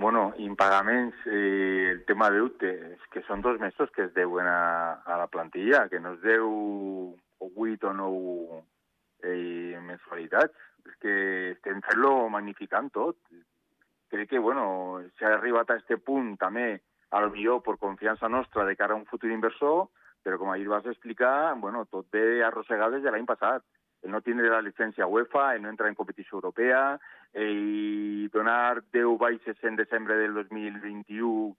Bueno, 0.00 0.30
impagaments, 0.40 1.20
eh, 1.28 1.90
el 1.90 2.00
tema 2.08 2.30
deute, 2.32 2.72
és 2.94 3.04
que 3.12 3.20
són 3.28 3.44
dos 3.44 3.60
mesos 3.60 3.92
que 3.92 4.08
es 4.08 4.16
deuen 4.16 4.48
a, 4.48 5.02
a 5.04 5.20
la 5.20 5.28
plantilla, 5.28 5.84
que 5.92 6.00
no 6.00 6.14
es 6.16 6.24
deu 6.24 6.48
8 7.44 7.92
o 7.92 7.94
9 8.00 8.64
eh, 9.22 9.78
mensualitats. 9.82 10.56
És 10.86 10.96
que 11.02 11.14
estem 11.56 11.80
fent-lo 11.82 12.28
magnificant 12.30 12.90
tot. 12.94 13.18
Crec 14.12 14.30
que, 14.30 14.38
bueno, 14.38 15.02
s'ha 15.18 15.34
arribat 15.34 15.70
a 15.70 15.80
este 15.80 15.98
punt 15.98 16.36
també, 16.38 16.76
al 17.10 17.30
millor 17.32 17.62
per 17.62 17.76
confiança 17.78 18.28
nostra 18.28 18.64
de 18.66 18.76
cara 18.76 18.94
a 18.94 19.00
un 19.00 19.06
futur 19.06 19.30
inversor, 19.30 19.88
però 20.22 20.38
com 20.38 20.50
ahir 20.50 20.68
vas 20.68 20.86
explicar, 20.86 21.54
bueno, 21.62 21.84
tot 21.90 22.06
ve 22.12 22.42
arrossegat 22.44 22.94
des 22.94 23.02
de 23.02 23.10
l'any 23.10 23.26
passat. 23.26 23.62
El 24.02 24.12
no 24.12 24.20
tindre 24.22 24.50
la 24.50 24.62
llicència 24.62 25.06
UEFA, 25.06 25.54
el 25.54 25.62
no 25.62 25.70
entrar 25.70 25.88
en 25.90 25.98
competició 25.98 26.38
europea, 26.38 26.98
i 27.34 28.28
donar 28.32 28.82
10 28.94 29.18
baixes 29.18 29.62
en 29.62 29.76
desembre 29.76 30.16
del 30.16 30.34
2021 30.34 31.56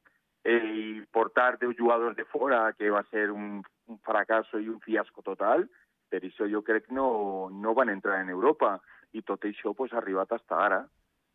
i 0.47 1.01
portar 1.11 1.57
10 1.59 1.75
jugadors 1.77 2.15
de 2.15 2.23
fora, 2.25 2.71
que 2.77 2.89
va 2.89 3.03
ser 3.11 3.29
un, 3.31 3.61
un 3.87 3.99
fracasso 3.99 4.59
i 4.59 4.69
un 4.71 4.79
fiasco 4.79 5.21
total, 5.21 5.67
per 6.09 6.23
això 6.23 6.47
jo 6.49 6.63
crec 6.63 6.89
no, 6.91 7.49
no 7.51 7.73
van 7.77 7.89
entrar 7.89 8.21
en 8.21 8.29
Europa. 8.29 8.77
I 9.13 9.23
tot 9.23 9.45
això 9.47 9.73
pues, 9.73 9.93
ha 9.93 10.01
arribat 10.01 10.33
fins 10.35 10.55
ara. 10.55 10.85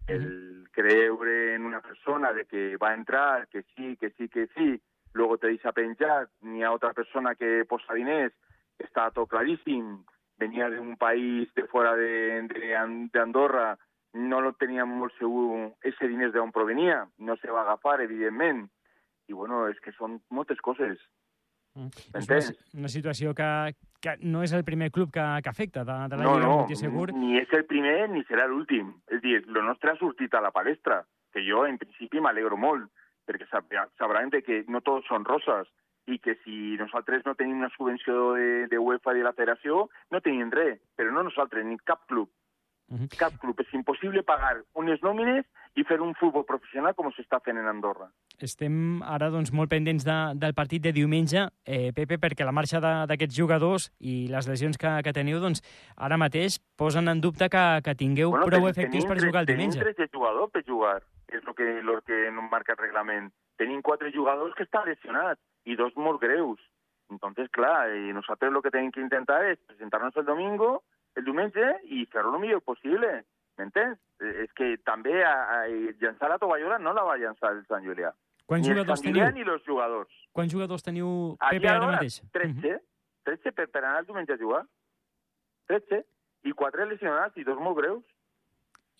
El 0.08 0.66
creure 0.72 1.54
en 1.54 1.64
una 1.64 1.80
persona 1.80 2.32
de 2.32 2.44
que 2.44 2.76
va 2.76 2.92
entrar, 2.94 3.46
que 3.48 3.62
sí, 3.74 3.96
que 3.96 4.10
sí, 4.10 4.28
que 4.28 4.48
sí, 4.56 4.80
luego 5.14 5.38
te 5.38 5.46
deixa 5.46 5.72
penjat, 5.72 6.30
n'hi 6.42 6.64
ha 6.64 6.72
otra 6.72 6.92
persona 6.92 7.36
que 7.38 7.64
posa 7.68 7.94
diners, 7.94 8.34
està 8.82 9.10
tot 9.14 9.30
claríssim, 9.30 10.00
venia 10.42 10.68
d'un 10.72 10.96
país 10.98 11.52
de 11.54 11.66
fora 11.70 11.94
d'Andorra, 11.94 13.76
no 14.14 14.40
lo 14.40 14.52
teníem 14.60 14.90
molt 14.98 15.14
segur 15.18 15.72
ese 15.88 16.08
diners 16.08 16.34
d'on 16.34 16.52
provenia, 16.52 17.06
no 17.18 17.36
se 17.40 17.50
va 17.50 17.62
agafar, 17.62 18.00
evidentment. 18.02 18.66
I 19.30 19.36
bueno, 19.38 19.68
és 19.70 19.78
que 19.80 19.94
són 19.94 20.18
moltes 20.34 20.60
coses. 20.60 20.98
Mm. 21.78 21.88
És 22.18 22.28
una, 22.28 22.40
una 22.82 22.90
situació 22.92 23.32
que, 23.38 23.48
que 24.02 24.16
no 24.26 24.42
és 24.42 24.52
el 24.52 24.64
primer 24.66 24.90
club 24.90 25.12
que, 25.14 25.25
que 25.42 25.50
afecta 25.50 25.85
de, 25.87 25.97
de 26.11 26.18
la 26.18 26.25
no, 26.26 26.35
Lliga 26.35 26.49
no, 26.49 26.56
Multisegur. 26.62 27.12
ni 27.14 27.38
és 27.38 27.52
el 27.54 27.64
primer 27.71 28.11
ni 28.11 28.25
serà 28.28 28.49
l'últim. 28.50 28.90
És 29.09 29.23
dir, 29.23 29.38
el 29.47 29.62
nostre 29.64 29.94
ha 29.94 30.00
sortit 30.00 30.35
a 30.35 30.42
la 30.42 30.50
palestra, 30.50 31.02
que 31.32 31.44
jo 31.47 31.64
en 31.66 31.78
principi 31.80 32.21
m'alegro 32.21 32.59
molt, 32.59 32.90
perquè 33.28 33.47
sabran 33.49 34.35
de 34.35 34.42
que 34.42 34.64
no 34.68 34.82
tots 34.82 35.06
són 35.09 35.25
roses 35.25 35.71
i 36.11 36.18
que 36.18 36.35
si 36.42 36.75
nosaltres 36.80 37.23
no 37.25 37.37
tenim 37.38 37.61
una 37.62 37.71
subvenció 37.76 38.32
de, 38.35 38.66
de 38.66 38.78
UEFA 38.78 39.14
i 39.14 39.23
de 39.23 39.26
la 39.28 39.37
federació, 39.37 39.87
no 40.11 40.21
tenim 40.21 40.50
res, 40.50 40.80
però 40.99 41.14
no 41.14 41.23
nosaltres, 41.23 41.64
ni 41.64 41.78
cap 41.87 42.02
club. 42.11 42.28
Uh 42.88 42.98
-huh. 42.98 43.08
Cap 43.18 43.38
club. 43.40 43.60
És 43.60 43.72
impossible 43.72 44.22
pagar 44.22 44.62
unes 44.74 45.00
nòmines 45.02 45.44
i 45.74 45.84
fer 45.84 46.00
un 46.00 46.14
futbol 46.14 46.44
professional 46.44 46.94
com 46.94 47.08
s'està 47.12 47.40
fent 47.44 47.56
en 47.56 47.66
Andorra. 47.66 48.10
Estem 48.38 49.02
ara 49.02 49.30
doncs, 49.30 49.52
molt 49.52 49.70
pendents 49.70 50.04
de, 50.04 50.16
del 50.34 50.54
partit 50.54 50.82
de 50.82 50.92
diumenge, 50.92 51.48
eh, 51.64 51.92
Pepe, 51.96 52.18
perquè 52.18 52.44
la 52.44 52.52
marxa 52.52 52.80
d'aquests 52.80 53.38
jugadors 53.38 53.90
i 53.98 54.26
les 54.28 54.48
lesions 54.48 54.76
que, 54.76 54.92
que 55.04 55.12
teniu, 55.12 55.40
doncs, 55.40 55.62
ara 55.96 56.18
mateix 56.20 56.58
posen 56.76 57.08
en 57.08 57.20
dubte 57.20 57.48
que, 57.48 57.80
que 57.84 57.94
tingueu 57.94 58.30
bueno, 58.30 58.46
prou 58.46 58.68
efectius 58.68 59.06
per 59.06 59.20
jugar 59.20 59.40
el 59.40 59.46
diumenge. 59.46 59.78
Tenim 59.78 59.94
13 59.94 60.12
jugadors 60.12 60.52
per 60.52 60.64
jugar, 60.66 61.02
és 61.28 61.40
el 61.46 61.54
que, 61.54 61.80
lo 61.82 62.00
que 62.02 62.30
no 62.30 62.42
marca 62.50 62.76
el 62.76 62.82
reglament. 62.82 63.32
Tenim 63.56 63.80
quatre 63.80 64.12
jugadors 64.12 64.54
que 64.54 64.64
estan 64.68 64.84
lesionats 64.88 65.40
i 65.64 65.76
dos 65.76 65.96
molt 65.96 66.20
greus. 66.20 66.60
Entonces, 67.12 67.50
clar, 67.50 67.94
y 67.94 68.12
nosaltres 68.12 68.50
lo 68.52 68.62
que 68.62 68.70
tenim 68.70 68.90
que 68.90 69.00
intentar 69.04 69.44
és 69.44 69.58
presentar-nos 69.68 70.16
el 70.16 70.24
domingo 70.24 70.82
el 71.16 71.25
diumenge 71.26 71.69
i 71.90 72.04
fer-ho 72.12 72.35
el 72.35 72.42
millor 72.42 72.62
possible. 72.66 73.23
M'entens? 73.61 73.99
És 74.45 74.52
que 74.57 74.76
també 74.87 75.19
a, 75.26 75.33
a, 75.57 75.59
llançar 76.00 76.31
la 76.33 76.38
tovallola 76.40 76.78
no 76.81 76.95
la 76.97 77.04
va 77.04 77.19
llançar 77.21 77.52
el 77.52 77.64
Sant 77.69 77.85
Julià. 77.85 78.12
Quants 78.49 78.66
ni 78.66 78.73
jugadors 78.73 79.02
teniu? 79.04 79.26
ni 79.37 79.45
els 79.45 79.66
jugadors. 79.66 80.14
Quants 80.33 80.52
jugadors 80.52 80.85
teniu, 80.85 81.11
Pepe, 81.40 81.69
ara 81.69 81.85
ara, 81.85 81.92
mateix? 81.99 82.21
13, 82.35 82.78
13 83.28 83.52
per, 83.52 83.69
per 83.69 83.85
anar 83.85 84.00
el 84.00 84.09
diumenge 84.09 84.35
a 84.35 84.40
jugar. 84.40 84.64
13. 85.71 86.02
I 86.49 86.52
4 86.59 86.88
lesionats 86.90 87.38
i 87.38 87.47
dos 87.47 87.61
molt 87.62 87.78
greus. 87.78 88.02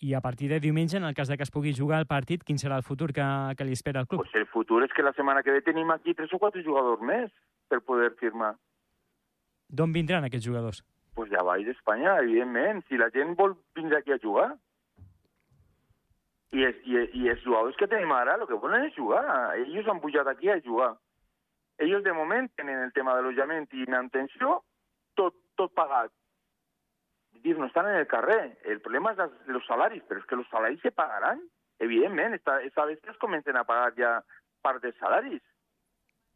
I 0.03 0.13
a 0.17 0.21
partir 0.21 0.49
de 0.51 0.59
diumenge, 0.59 0.97
en 0.97 1.05
el 1.07 1.13
cas 1.15 1.29
de 1.31 1.37
que 1.37 1.45
es 1.47 1.51
pugui 1.51 1.73
jugar 1.75 1.99
el 2.01 2.07
partit, 2.07 2.43
quin 2.43 2.57
serà 2.59 2.77
el 2.79 2.83
futur 2.83 3.11
que, 3.15 3.25
que 3.57 3.67
li 3.67 3.75
espera 3.75 4.01
al 4.03 4.07
club? 4.07 4.23
Pues 4.23 4.35
el 4.35 4.47
futur 4.51 4.81
és 4.83 4.95
que 4.95 5.03
la 5.05 5.13
setmana 5.15 5.43
que 5.43 5.53
ve 5.55 5.61
tenim 5.63 5.91
aquí 5.91 6.15
3 6.15 6.33
o 6.35 6.39
4 6.39 6.63
jugadors 6.63 7.03
més 7.03 7.31
per 7.71 7.79
poder 7.81 8.11
firmar. 8.19 8.53
D'on 9.69 9.93
vindran 9.95 10.27
aquests 10.27 10.45
jugadors? 10.45 10.83
Pues 11.15 11.31
ja 11.31 11.43
baix 11.45 11.65
d'Espanya, 11.67 12.17
evidentment. 12.23 12.83
Si 12.87 12.97
la 12.97 13.09
gent 13.13 13.35
vol 13.37 13.55
aquí 13.97 14.13
a 14.13 14.19
jugar. 14.21 14.53
I, 16.53 16.65
es, 16.65 16.75
i, 16.85 16.99
i 17.17 17.29
els 17.29 17.41
jugadors 17.41 17.77
que 17.77 17.87
tenim 17.89 18.11
ara 18.13 18.35
el 18.37 18.45
que 18.49 18.59
volen 18.61 18.85
és 18.87 18.97
jugar. 18.97 19.23
Ells 19.57 19.89
han 19.89 20.01
pujat 20.01 20.27
aquí 20.29 20.49
a 20.49 20.59
jugar. 20.61 20.93
Ells 21.81 22.03
de 22.05 22.13
moment 22.13 22.49
tenen 22.57 22.83
el 22.83 22.93
tema 22.93 23.15
de 23.15 23.23
l'allotjament 23.23 23.65
i 23.73 23.87
mantenció 23.89 24.59
tot, 25.17 25.35
tot 25.57 25.73
pagat. 25.73 26.11
Dir, 27.43 27.57
no 27.57 27.65
estan 27.67 27.89
en 27.89 27.97
el 27.99 28.07
carrer. 28.07 28.57
El 28.69 28.79
problema 28.81 29.11
és 29.13 29.23
els 29.23 29.65
salaris, 29.67 30.03
però 30.07 30.21
és 30.21 30.27
que 30.29 30.37
els 30.37 30.49
salaris 30.53 30.81
se 30.81 30.93
pagaran. 30.95 31.41
Evidentment, 31.83 32.37
esta, 32.37 32.61
esta 32.61 32.85
vez 32.85 32.99
es 33.03 33.17
a 33.55 33.63
pagar 33.63 33.93
ja 33.97 34.13
part 34.61 34.81
dels 34.81 34.97
salaris. 34.97 35.41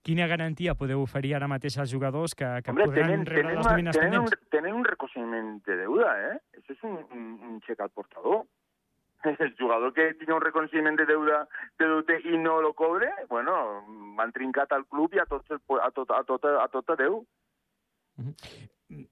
Quina 0.06 0.27
garantia 0.27 0.75
podeu 0.80 1.01
oferir 1.04 1.34
ara 1.36 1.50
mateix 1.51 1.77
als 1.82 1.92
jugadors 1.92 2.36
que, 2.36 2.48
que 2.63 2.72
Hombre, 2.72 2.86
podran 2.88 3.10
tenen, 3.10 3.25
rebre 3.25 3.42
tenen, 3.44 3.58
les 3.58 3.68
nòmines 3.68 3.98
tenen, 3.98 4.13
un, 4.20 4.30
pendents? 4.30 4.51
tenen 4.54 4.77
un 4.77 4.86
reconeixement 4.86 5.50
de 5.68 5.77
deuda, 5.82 6.13
eh? 6.30 6.38
Això 6.60 6.77
és 6.77 6.86
un, 6.88 6.96
un, 7.18 7.25
un 7.50 7.60
xec 7.66 7.82
al 7.84 7.92
portador. 7.92 8.46
El 9.27 9.56
jugador 9.58 9.94
que 9.94 10.13
tiene 10.13 10.34
un 10.36 10.42
reconeixement 10.42 10.96
de 10.96 11.06
deuda 11.10 11.42
de 11.80 11.89
deute 11.89 12.22
i 12.30 12.38
no 12.38 12.62
lo 12.62 12.74
cobre, 12.77 13.10
bueno, 13.30 13.58
m'han 14.16 14.32
trincat 14.32 14.72
al 14.72 14.86
club 14.86 15.18
i 15.18 15.20
a 15.20 15.27
tot, 15.27 15.44
a 15.51 15.92
tot, 15.92 16.12
a 16.13 16.24
tot, 16.24 16.46
a 16.46 16.68
tot 16.72 16.96
adeu. 16.96 17.24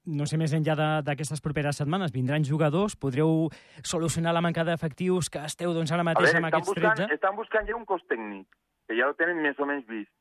No 0.08 0.24
sé, 0.24 0.38
més 0.40 0.54
enllà 0.56 0.74
d'aquestes 1.04 1.42
properes 1.44 1.76
setmanes, 1.82 2.12
vindran 2.14 2.46
jugadors, 2.48 2.96
podreu 2.96 3.50
solucionar 3.84 4.32
la 4.32 4.40
manca 4.40 4.64
d'efectius 4.64 5.28
que 5.28 5.42
esteu 5.44 5.74
doncs, 5.76 5.92
ara 5.92 6.06
mateix 6.06 6.30
veure, 6.30 6.40
amb 6.40 6.48
aquests 6.48 6.70
buscant, 6.72 7.02
13? 7.02 7.18
estan 7.18 7.36
buscant 7.36 7.68
ja 7.68 7.76
un 7.76 7.84
cos 7.84 8.00
tècnic, 8.08 8.46
que 8.88 8.96
ja 8.96 9.10
ho 9.10 9.16
tenen 9.18 9.42
més 9.44 9.60
o 9.60 9.68
menys 9.68 9.84
vist. 9.90 10.12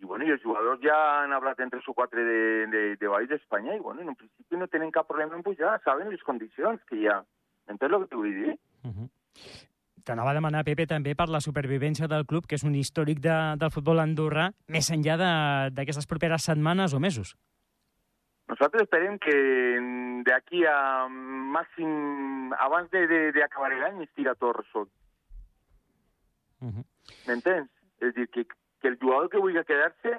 I, 0.00 0.06
bueno, 0.08 0.24
i 0.24 0.32
els 0.32 0.42
jugadors 0.42 0.80
ja 0.80 0.96
han 1.20 1.32
hablat 1.36 1.60
entre 1.60 1.82
su 1.84 1.92
quatre 1.94 2.24
de, 2.24 2.66
de, 2.72 2.82
de 2.96 3.08
baix 3.12 3.28
d'Espanya 3.28 3.76
i, 3.76 3.82
bueno, 3.84 4.00
en 4.00 4.16
principi 4.16 4.56
no 4.56 4.68
tenen 4.72 4.92
cap 4.94 5.08
problema 5.08 5.36
en 5.36 5.44
pujar, 5.44 5.76
saben 5.84 6.08
les 6.08 6.22
condicions 6.24 6.80
que 6.88 6.96
hi 6.96 7.08
ha. 7.08 7.20
Entens 7.68 7.92
el 7.92 8.00
que 8.00 8.08
t'ho 8.08 8.22
vull 8.22 8.32
dir? 8.34 8.56
Uh 8.84 8.94
-huh. 8.94 9.10
T'anava 10.04 10.30
a 10.30 10.34
demanar, 10.34 10.64
Pepe, 10.64 10.86
també 10.86 11.14
per 11.14 11.28
la 11.28 11.40
supervivència 11.40 12.08
del 12.08 12.24
club, 12.26 12.46
que 12.46 12.54
és 12.54 12.64
un 12.64 12.74
històric 12.74 13.20
de, 13.20 13.36
del 13.60 13.70
futbol 13.70 14.00
andorrà, 14.00 14.50
més 14.66 14.90
enllà 14.90 15.16
d'aquestes 15.70 16.06
properes 16.06 16.42
setmanes 16.42 16.94
o 16.94 17.00
mesos. 17.00 17.36
Nosaltres 18.48 18.82
esperem 18.82 19.18
que 19.18 19.34
d'aquí 20.26 20.64
a 20.66 21.06
màxim, 21.08 22.52
abans 22.58 22.90
d'acabar 22.90 23.70
l'any, 23.76 24.02
estiga 24.02 24.34
tot 24.34 24.56
resolt. 24.56 24.90
Uh 26.60 26.68
-huh. 26.68 26.84
M'entens? 27.28 27.70
És 28.00 28.14
dir, 28.14 28.26
que, 28.28 28.44
que 28.80 28.88
el 28.88 28.98
jugador 28.98 29.30
que 29.30 29.42
vulgui 29.42 29.62
quedar-se, 29.68 30.14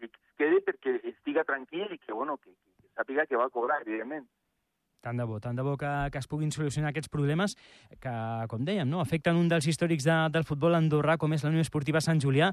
que 0.00 0.10
quede 0.40 0.60
perquè 0.66 0.96
estiga 1.12 1.44
tranquil 1.44 1.92
i 1.92 1.98
que, 1.98 2.12
bueno, 2.12 2.38
que, 2.38 2.50
que 2.50 2.88
sàpiga 2.96 3.26
que 3.26 3.40
va 3.40 3.48
a 3.50 3.54
cobrar, 3.54 3.82
evidentment. 3.84 4.26
Tant 5.04 5.20
de 5.20 5.24
bo, 5.28 5.36
tant 5.36 5.56
de 5.56 5.60
bo 5.60 5.76
que, 5.76 5.90
que 6.10 6.20
es 6.22 6.28
puguin 6.30 6.48
solucionar 6.54 6.94
aquests 6.94 7.10
problemes 7.12 7.58
que, 8.00 8.12
com 8.48 8.64
dèiem, 8.64 8.88
no, 8.88 9.02
afecten 9.02 9.36
un 9.36 9.50
dels 9.52 9.66
històrics 9.68 10.06
de, 10.08 10.16
del 10.32 10.46
futbol 10.48 10.72
andorrà, 10.78 11.18
com 11.20 11.34
és 11.36 11.44
la 11.44 11.52
Unió 11.52 11.60
Esportiva 11.60 12.00
Sant 12.00 12.22
Julià. 12.24 12.48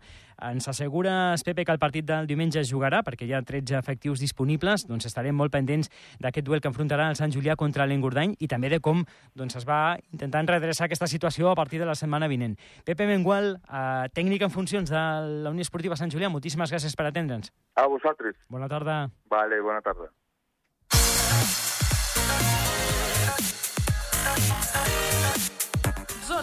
Ens 0.51 0.67
assegura 0.67 1.13
Pepe 1.51 1.63
que 1.65 1.71
el 1.71 1.79
partit 1.79 2.05
del 2.05 2.27
diumenge 2.27 2.59
es 2.59 2.69
jugarà, 2.69 3.01
perquè 3.07 3.25
hi 3.27 3.33
ha 3.33 3.41
13 3.47 3.79
efectius 3.79 4.19
disponibles, 4.19 4.85
doncs 4.87 5.07
estarem 5.07 5.35
molt 5.35 5.55
pendents 5.55 5.89
d'aquest 6.19 6.47
duel 6.47 6.61
que 6.61 6.69
enfrontarà 6.71 7.07
el 7.11 7.17
Sant 7.19 7.31
Julià 7.31 7.55
contra 7.55 7.87
l'Engordany 7.87 8.35
i 8.39 8.51
també 8.51 8.69
de 8.71 8.79
com 8.83 9.05
doncs, 9.35 9.55
es 9.59 9.67
va 9.67 9.97
intentant 10.11 10.51
redreçar 10.51 10.89
aquesta 10.89 11.07
situació 11.07 11.51
a 11.51 11.57
partir 11.59 11.79
de 11.79 11.87
la 11.87 11.95
setmana 11.95 12.27
vinent. 12.31 12.57
Pepe 12.85 13.07
Mengual, 13.07 13.55
eh, 13.63 14.07
tècnic 14.15 14.43
en 14.43 14.53
funcions 14.53 14.91
de 14.91 15.03
la 15.47 15.55
Unió 15.55 15.63
Esportiva 15.63 15.95
Sant 15.99 16.11
Julià, 16.11 16.29
moltíssimes 16.29 16.71
gràcies 16.71 16.95
per 16.99 17.07
atendre'ns. 17.07 17.53
A 17.75 17.87
vosaltres. 17.87 18.35
Bona 18.49 18.67
tarda. 18.67 19.05
Vale, 19.31 19.61
bona 19.63 19.81
tarda. 19.81 20.11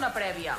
Zona 0.09 0.15
prèvia. 0.15 0.55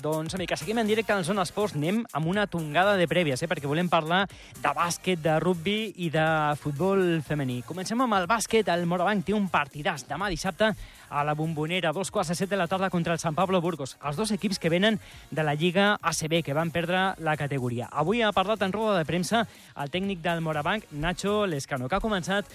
Doncs, 0.00 0.32
amica, 0.34 0.56
seguim 0.56 0.78
en 0.80 0.86
directe 0.88 1.12
al 1.12 1.24
Zona 1.26 1.42
Esports. 1.42 1.74
Anem 1.76 1.98
amb 2.16 2.28
una 2.30 2.46
tongada 2.48 2.94
de 2.96 3.08
prèvies, 3.10 3.42
eh? 3.42 3.48
perquè 3.50 3.68
volem 3.68 3.88
parlar 3.90 4.22
de 4.30 4.70
bàsquet, 4.76 5.20
de 5.20 5.34
rugby 5.42 5.92
i 6.06 6.08
de 6.12 6.24
futbol 6.60 7.20
femení. 7.26 7.60
Comencem 7.66 8.00
amb 8.00 8.16
el 8.16 8.28
bàsquet. 8.30 8.70
El 8.72 8.86
Morabanc 8.88 9.26
té 9.26 9.34
un 9.36 9.50
partidàs 9.52 10.06
demà 10.08 10.30
dissabte 10.32 10.70
a 11.10 11.24
la 11.26 11.34
Bombonera, 11.34 11.92
dos 11.92 12.12
quarts 12.14 12.32
de 12.32 12.38
set 12.38 12.48
de 12.48 12.56
la 12.56 12.68
tarda 12.70 12.88
contra 12.94 13.12
el 13.12 13.20
Sant 13.20 13.36
Pablo 13.36 13.60
Burgos. 13.60 13.96
Els 14.06 14.16
dos 14.16 14.30
equips 14.32 14.62
que 14.62 14.72
venen 14.72 15.00
de 15.30 15.44
la 15.44 15.54
Lliga 15.58 15.96
ACB, 16.00 16.40
que 16.46 16.56
van 16.56 16.70
perdre 16.70 17.16
la 17.18 17.36
categoria. 17.36 17.90
Avui 17.90 18.22
ha 18.22 18.32
parlat 18.32 18.62
en 18.62 18.72
roda 18.72 18.96
de 18.96 19.08
premsa 19.08 19.48
el 19.76 19.90
tècnic 19.90 20.22
del 20.22 20.40
Morabanc, 20.46 20.86
Nacho 20.92 21.42
Lescano, 21.44 21.90
que 21.90 21.98
ha 21.98 22.04
començat 22.04 22.46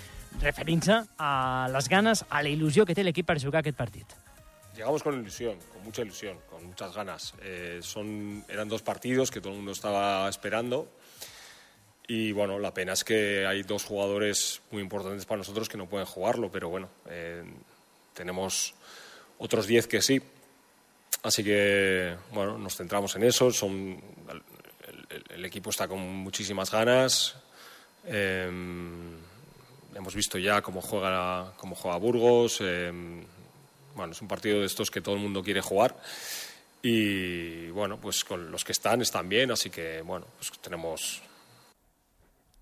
referint-se 0.41 1.03
a 1.19 1.33
les 1.71 1.89
ganes, 1.91 2.25
a 2.29 2.41
la 2.41 2.49
il·lusió 2.49 2.87
que 2.87 2.95
té 2.95 3.03
l'equip 3.03 3.27
per 3.27 3.41
jugar 3.43 3.61
aquest 3.61 3.77
partit. 3.77 4.24
Llegamos 4.75 5.03
con 5.03 5.19
ilusión, 5.19 5.57
con 5.71 5.83
mucha 5.83 6.01
ilusión, 6.01 6.37
con 6.49 6.65
muchas 6.65 6.93
ganas. 6.93 7.33
Eh, 7.41 7.79
son, 7.81 8.43
eran 8.49 8.67
dos 8.67 8.81
partidos 8.81 9.31
que 9.31 9.39
todo 9.39 9.51
el 9.51 9.57
mundo 9.57 9.71
estaba 9.71 10.27
esperando. 10.27 10.89
Y 12.07 12.31
bueno, 12.33 12.59
la 12.59 12.73
pena 12.73 12.93
es 12.93 13.03
que 13.03 13.45
hay 13.47 13.63
dos 13.63 13.83
jugadores 13.85 14.61
muy 14.71 14.81
importantes 14.81 15.25
para 15.25 15.37
nosotros 15.39 15.69
que 15.69 15.77
no 15.77 15.87
pueden 15.87 16.05
jugarlo, 16.05 16.51
pero 16.51 16.69
bueno, 16.69 16.89
eh, 17.09 17.43
tenemos 18.13 18.73
otros 19.39 19.65
diez 19.65 19.87
que 19.87 20.01
sí. 20.01 20.21
Así 21.23 21.43
que 21.43 22.15
bueno, 22.33 22.57
nos 22.57 22.75
centramos 22.75 23.15
en 23.15 23.23
eso. 23.23 23.51
Son, 23.51 23.99
el, 24.29 25.23
el- 25.29 25.45
equipo 25.45 25.69
está 25.69 25.87
con 25.87 25.99
muchísimas 25.99 26.69
ganas. 26.69 27.35
Eh, 28.05 28.45
hemos 29.95 30.13
visto 30.15 30.37
ya 30.37 30.61
cómo 30.61 30.81
juega, 30.81 31.53
cómo 31.55 31.75
juega 31.75 31.97
Burgos. 31.97 32.59
eh, 32.61 32.91
bueno, 33.95 34.13
es 34.13 34.21
un 34.21 34.27
partido 34.27 34.59
de 34.59 34.65
estos 34.65 34.91
que 34.91 35.01
todo 35.01 35.15
el 35.15 35.21
mundo 35.21 35.43
quiere 35.43 35.61
jugar. 35.61 35.95
Y 36.81 37.67
bueno, 37.69 37.99
pues 37.99 38.23
con 38.23 38.51
los 38.51 38.63
que 38.63 38.73
están, 38.73 39.01
están 39.01 39.27
bien, 39.27 39.51
así 39.51 39.69
que 39.71 40.01
bueno, 40.01 40.27
pues 40.37 40.51
tenemos, 40.59 41.21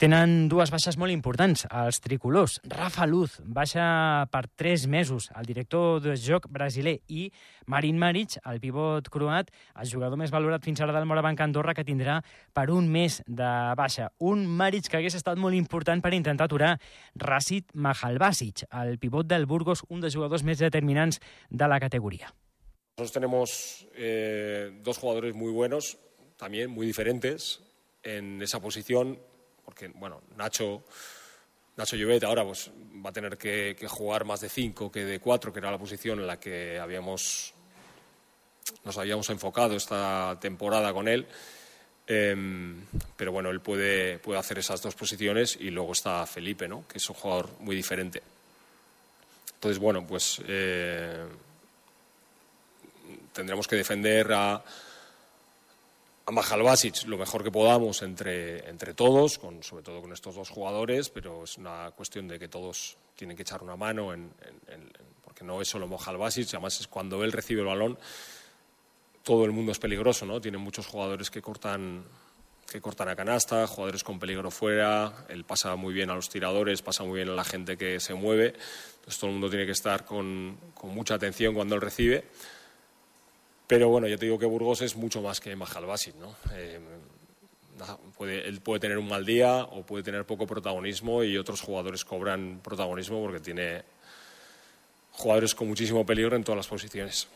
Tenen 0.02 0.48
dues 0.50 0.72
baixes 0.74 0.98
molt 0.98 1.14
importants, 1.14 1.68
els 1.70 2.00
tricolors. 2.02 2.56
Rafa 2.66 3.06
Luz 3.06 3.36
baixa 3.46 4.26
per 4.34 4.48
tres 4.58 4.88
mesos, 4.90 5.30
el 5.38 5.46
director 5.46 6.02
de 6.02 6.16
joc 6.18 6.48
brasiler, 6.50 6.96
i 7.08 7.28
Marin 7.70 8.00
Maric, 8.02 8.40
el 8.50 8.60
pivot 8.60 9.08
croat, 9.14 9.52
el 9.80 9.90
jugador 9.92 10.18
més 10.20 10.34
valorat 10.34 10.66
fins 10.66 10.82
ara 10.82 10.96
del 10.98 11.06
Morabanc 11.06 11.46
Andorra, 11.46 11.76
que 11.78 11.86
tindrà 11.86 12.18
per 12.58 12.68
un 12.74 12.90
mes 12.92 13.22
de 13.28 13.52
baixa. 13.78 14.10
Un 14.20 14.48
Maric 14.50 14.90
que 14.90 14.98
hagués 14.98 15.20
estat 15.20 15.38
molt 15.38 15.56
important 15.56 16.02
per 16.02 16.16
intentar 16.18 16.50
aturar 16.50 16.74
Racid 17.16 17.70
Mahalbasic, 17.74 18.66
el 18.82 18.98
pivot 18.98 19.30
del 19.30 19.46
Burgos, 19.46 19.86
un 19.90 20.02
dels 20.02 20.18
jugadors 20.18 20.44
més 20.44 20.60
determinants 20.60 21.22
de 21.50 21.70
la 21.70 21.80
categoria. 21.80 22.34
nosotros 22.94 23.12
tenemos 23.12 23.88
eh, 23.96 24.72
dos 24.84 24.98
jugadores 25.00 25.34
muy 25.34 25.52
buenos, 25.52 25.98
también 26.38 26.70
muy 26.70 26.86
diferentes 26.86 27.62
en 28.04 28.42
esa 28.42 28.60
posición, 28.60 29.18
porque 29.74 29.88
bueno, 29.96 30.22
Nacho, 30.38 30.84
Nacho 31.78 31.96
Llobet 31.96 32.24
ahora 32.24 32.46
pues, 32.46 32.70
va 33.04 33.10
a 33.10 33.14
tener 33.14 33.40
que, 33.40 33.76
jugar 33.90 34.24
más 34.24 34.40
de 34.42 34.50
cinco 34.50 34.92
que 34.92 35.04
de 35.04 35.20
cuatro, 35.20 35.52
que 35.52 35.58
era 35.58 35.72
la 35.72 35.80
posición 35.80 36.20
en 36.20 36.28
la 36.28 36.40
que 36.40 36.80
habíamos 36.80 37.54
nos 38.86 38.98
habíamos 38.98 39.30
enfocado 39.30 39.76
esta 39.76 40.38
temporada 40.40 40.94
con 40.94 41.08
él. 41.08 41.26
Em, 42.06 42.86
pero 43.18 43.32
bueno, 43.32 43.50
él 43.50 43.62
puede, 43.62 44.20
puede 44.20 44.40
hacer 44.40 44.60
esas 44.60 44.82
dos 44.82 44.94
posiciones 44.94 45.58
y 45.60 45.72
luego 45.72 45.94
está 45.94 46.26
Felipe, 46.28 46.68
¿no? 46.68 46.86
que 46.88 47.00
es 47.00 47.10
un 47.10 47.16
jugador 47.16 47.50
muy 47.60 47.76
diferente. 47.76 48.22
Entonces, 49.56 49.80
bueno, 49.80 50.06
pues 50.06 50.40
eh, 50.48 51.26
tendremos 53.34 53.68
que 53.68 53.78
defender 53.78 54.32
a, 54.34 54.64
a 56.26 56.32
Mahal 56.32 56.64
lo 57.06 57.18
mejor 57.18 57.44
que 57.44 57.52
podamos 57.52 58.02
entre, 58.02 58.70
entre 58.70 58.94
todos, 58.94 59.40
sobre 59.62 59.84
todo 59.84 60.02
con 60.02 60.14
estos 60.14 60.36
dos 60.36 60.50
jugadores, 60.50 61.10
pero 61.10 61.44
es 61.44 61.58
una 61.58 61.92
cuestión 61.92 62.28
de 62.28 62.40
que 62.40 62.48
todos 62.48 62.98
tienen 63.16 63.36
que 63.36 63.44
echar 63.44 63.62
una 63.62 63.76
mano, 63.76 64.14
porque 65.24 65.44
no 65.44 65.62
es 65.62 65.68
solo 65.68 65.88
Mahal 65.88 66.16
además 66.16 66.80
es 66.80 66.88
cuando 66.88 67.24
él 67.24 67.32
recibe 67.32 67.62
el 67.62 67.68
balón, 67.68 67.98
todo 69.24 69.46
el 69.46 69.52
mundo 69.52 69.72
es 69.72 69.80
peligroso, 69.80 70.26
¿no? 70.26 70.40
Tienen 70.40 70.62
muchos 70.62 70.88
jugadores 70.88 71.30
que 71.30 71.42
cortan 71.42 72.04
que 72.70 72.82
cortan 72.82 73.10
a 73.10 73.16
canasta, 73.16 73.68
jugadores 73.68 74.04
con 74.04 74.18
peligro 74.18 74.50
fuera, 74.50 75.26
él 75.30 75.44
pasa 75.44 75.76
muy 75.76 75.94
bien 75.94 76.10
a 76.10 76.16
los 76.16 76.30
tiradores, 76.30 76.82
pasa 76.82 77.04
muy 77.04 77.18
bien 77.18 77.30
a 77.30 77.34
la 77.34 77.44
gente 77.44 77.78
que 77.78 78.00
se 78.00 78.16
mueve, 78.16 78.56
entonces 78.96 79.20
todo 79.20 79.30
el 79.30 79.34
mundo 79.34 79.50
tiene 79.50 79.66
que 79.66 79.74
estar 79.74 80.06
con, 80.06 80.58
con 80.74 80.90
mucha 80.90 81.16
atención 81.16 81.54
cuando 81.54 81.76
él 81.76 81.82
recibe. 81.82 82.26
Pero 83.74 83.90
bueno, 83.90 84.08
ya 84.08 84.18
te 84.18 84.26
digo 84.26 84.38
que 84.38 84.46
Burgos 84.46 84.84
es 84.84 84.96
mucho 84.96 85.20
más 85.24 85.40
que 85.40 85.56
Mahal 85.56 85.88
Basic, 85.88 86.14
¿no? 86.18 86.36
Eh, 86.54 86.80
puede, 88.16 88.48
él 88.48 88.62
puede 88.62 88.80
tener 88.80 89.00
un 89.00 89.08
mal 89.08 89.26
día 89.26 89.64
o 89.64 89.82
puede 89.82 90.04
tener 90.04 90.26
poco 90.26 90.46
protagonismo 90.46 91.24
y 91.24 91.40
otros 91.40 91.60
jugadores 91.62 92.06
cobran 92.06 92.60
protagonismo 92.64 93.20
porque 93.20 93.40
tiene 93.40 93.82
jugadores 95.14 95.56
con 95.56 95.70
muchísimo 95.70 96.06
peligro 96.06 96.36
en 96.36 96.44
todas 96.44 96.58
las 96.58 96.68
posiciones. 96.68 97.28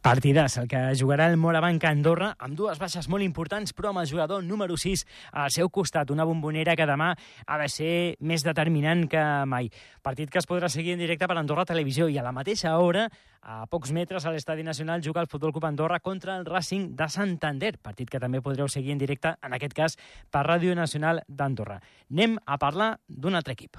Partidàs, 0.00 0.54
el 0.56 0.64
que 0.64 0.78
jugarà 0.96 1.26
el 1.28 1.34
Morabanc 1.36 1.82
a 1.84 1.90
Andorra, 1.92 2.30
amb 2.40 2.56
dues 2.56 2.78
baixes 2.80 3.04
molt 3.12 3.20
importants, 3.20 3.74
però 3.76 3.90
amb 3.90 4.00
el 4.00 4.06
jugador 4.08 4.40
número 4.40 4.78
6 4.80 5.02
al 5.42 5.52
seu 5.52 5.68
costat, 5.68 6.08
una 6.08 6.24
bombonera 6.24 6.72
que 6.72 6.86
demà 6.88 7.10
ha 7.44 7.58
de 7.60 7.66
ser 7.68 7.90
més 8.24 8.40
determinant 8.40 9.02
que 9.12 9.24
mai. 9.44 9.68
Partit 10.00 10.32
que 10.32 10.40
es 10.40 10.48
podrà 10.48 10.70
seguir 10.72 10.94
en 10.94 11.04
directe 11.04 11.28
per 11.28 11.36
Andorra 11.36 11.66
Televisió 11.68 12.08
i 12.08 12.16
a 12.16 12.24
la 12.24 12.32
mateixa 12.32 12.72
hora, 12.80 13.10
a 13.44 13.66
pocs 13.68 13.92
metres 13.92 14.24
a 14.24 14.32
l'Estadi 14.32 14.64
Nacional, 14.64 15.04
juga 15.04 15.20
el 15.20 15.28
Futbol 15.28 15.52
Club 15.52 15.68
Andorra 15.68 16.00
contra 16.00 16.38
el 16.38 16.48
Racing 16.48 16.96
de 16.96 17.10
Santander, 17.12 17.74
partit 17.76 18.08
que 18.08 18.24
també 18.24 18.40
podreu 18.40 18.72
seguir 18.72 18.96
en 18.96 19.04
directe, 19.04 19.36
en 19.36 19.52
aquest 19.52 19.76
cas, 19.76 20.00
per 20.32 20.46
Ràdio 20.48 20.72
Nacional 20.72 21.26
d'Andorra. 21.28 21.76
Anem 22.08 22.40
a 22.46 22.56
parlar 22.56 22.94
d'un 23.04 23.36
altre 23.36 23.52
equip. 23.52 23.76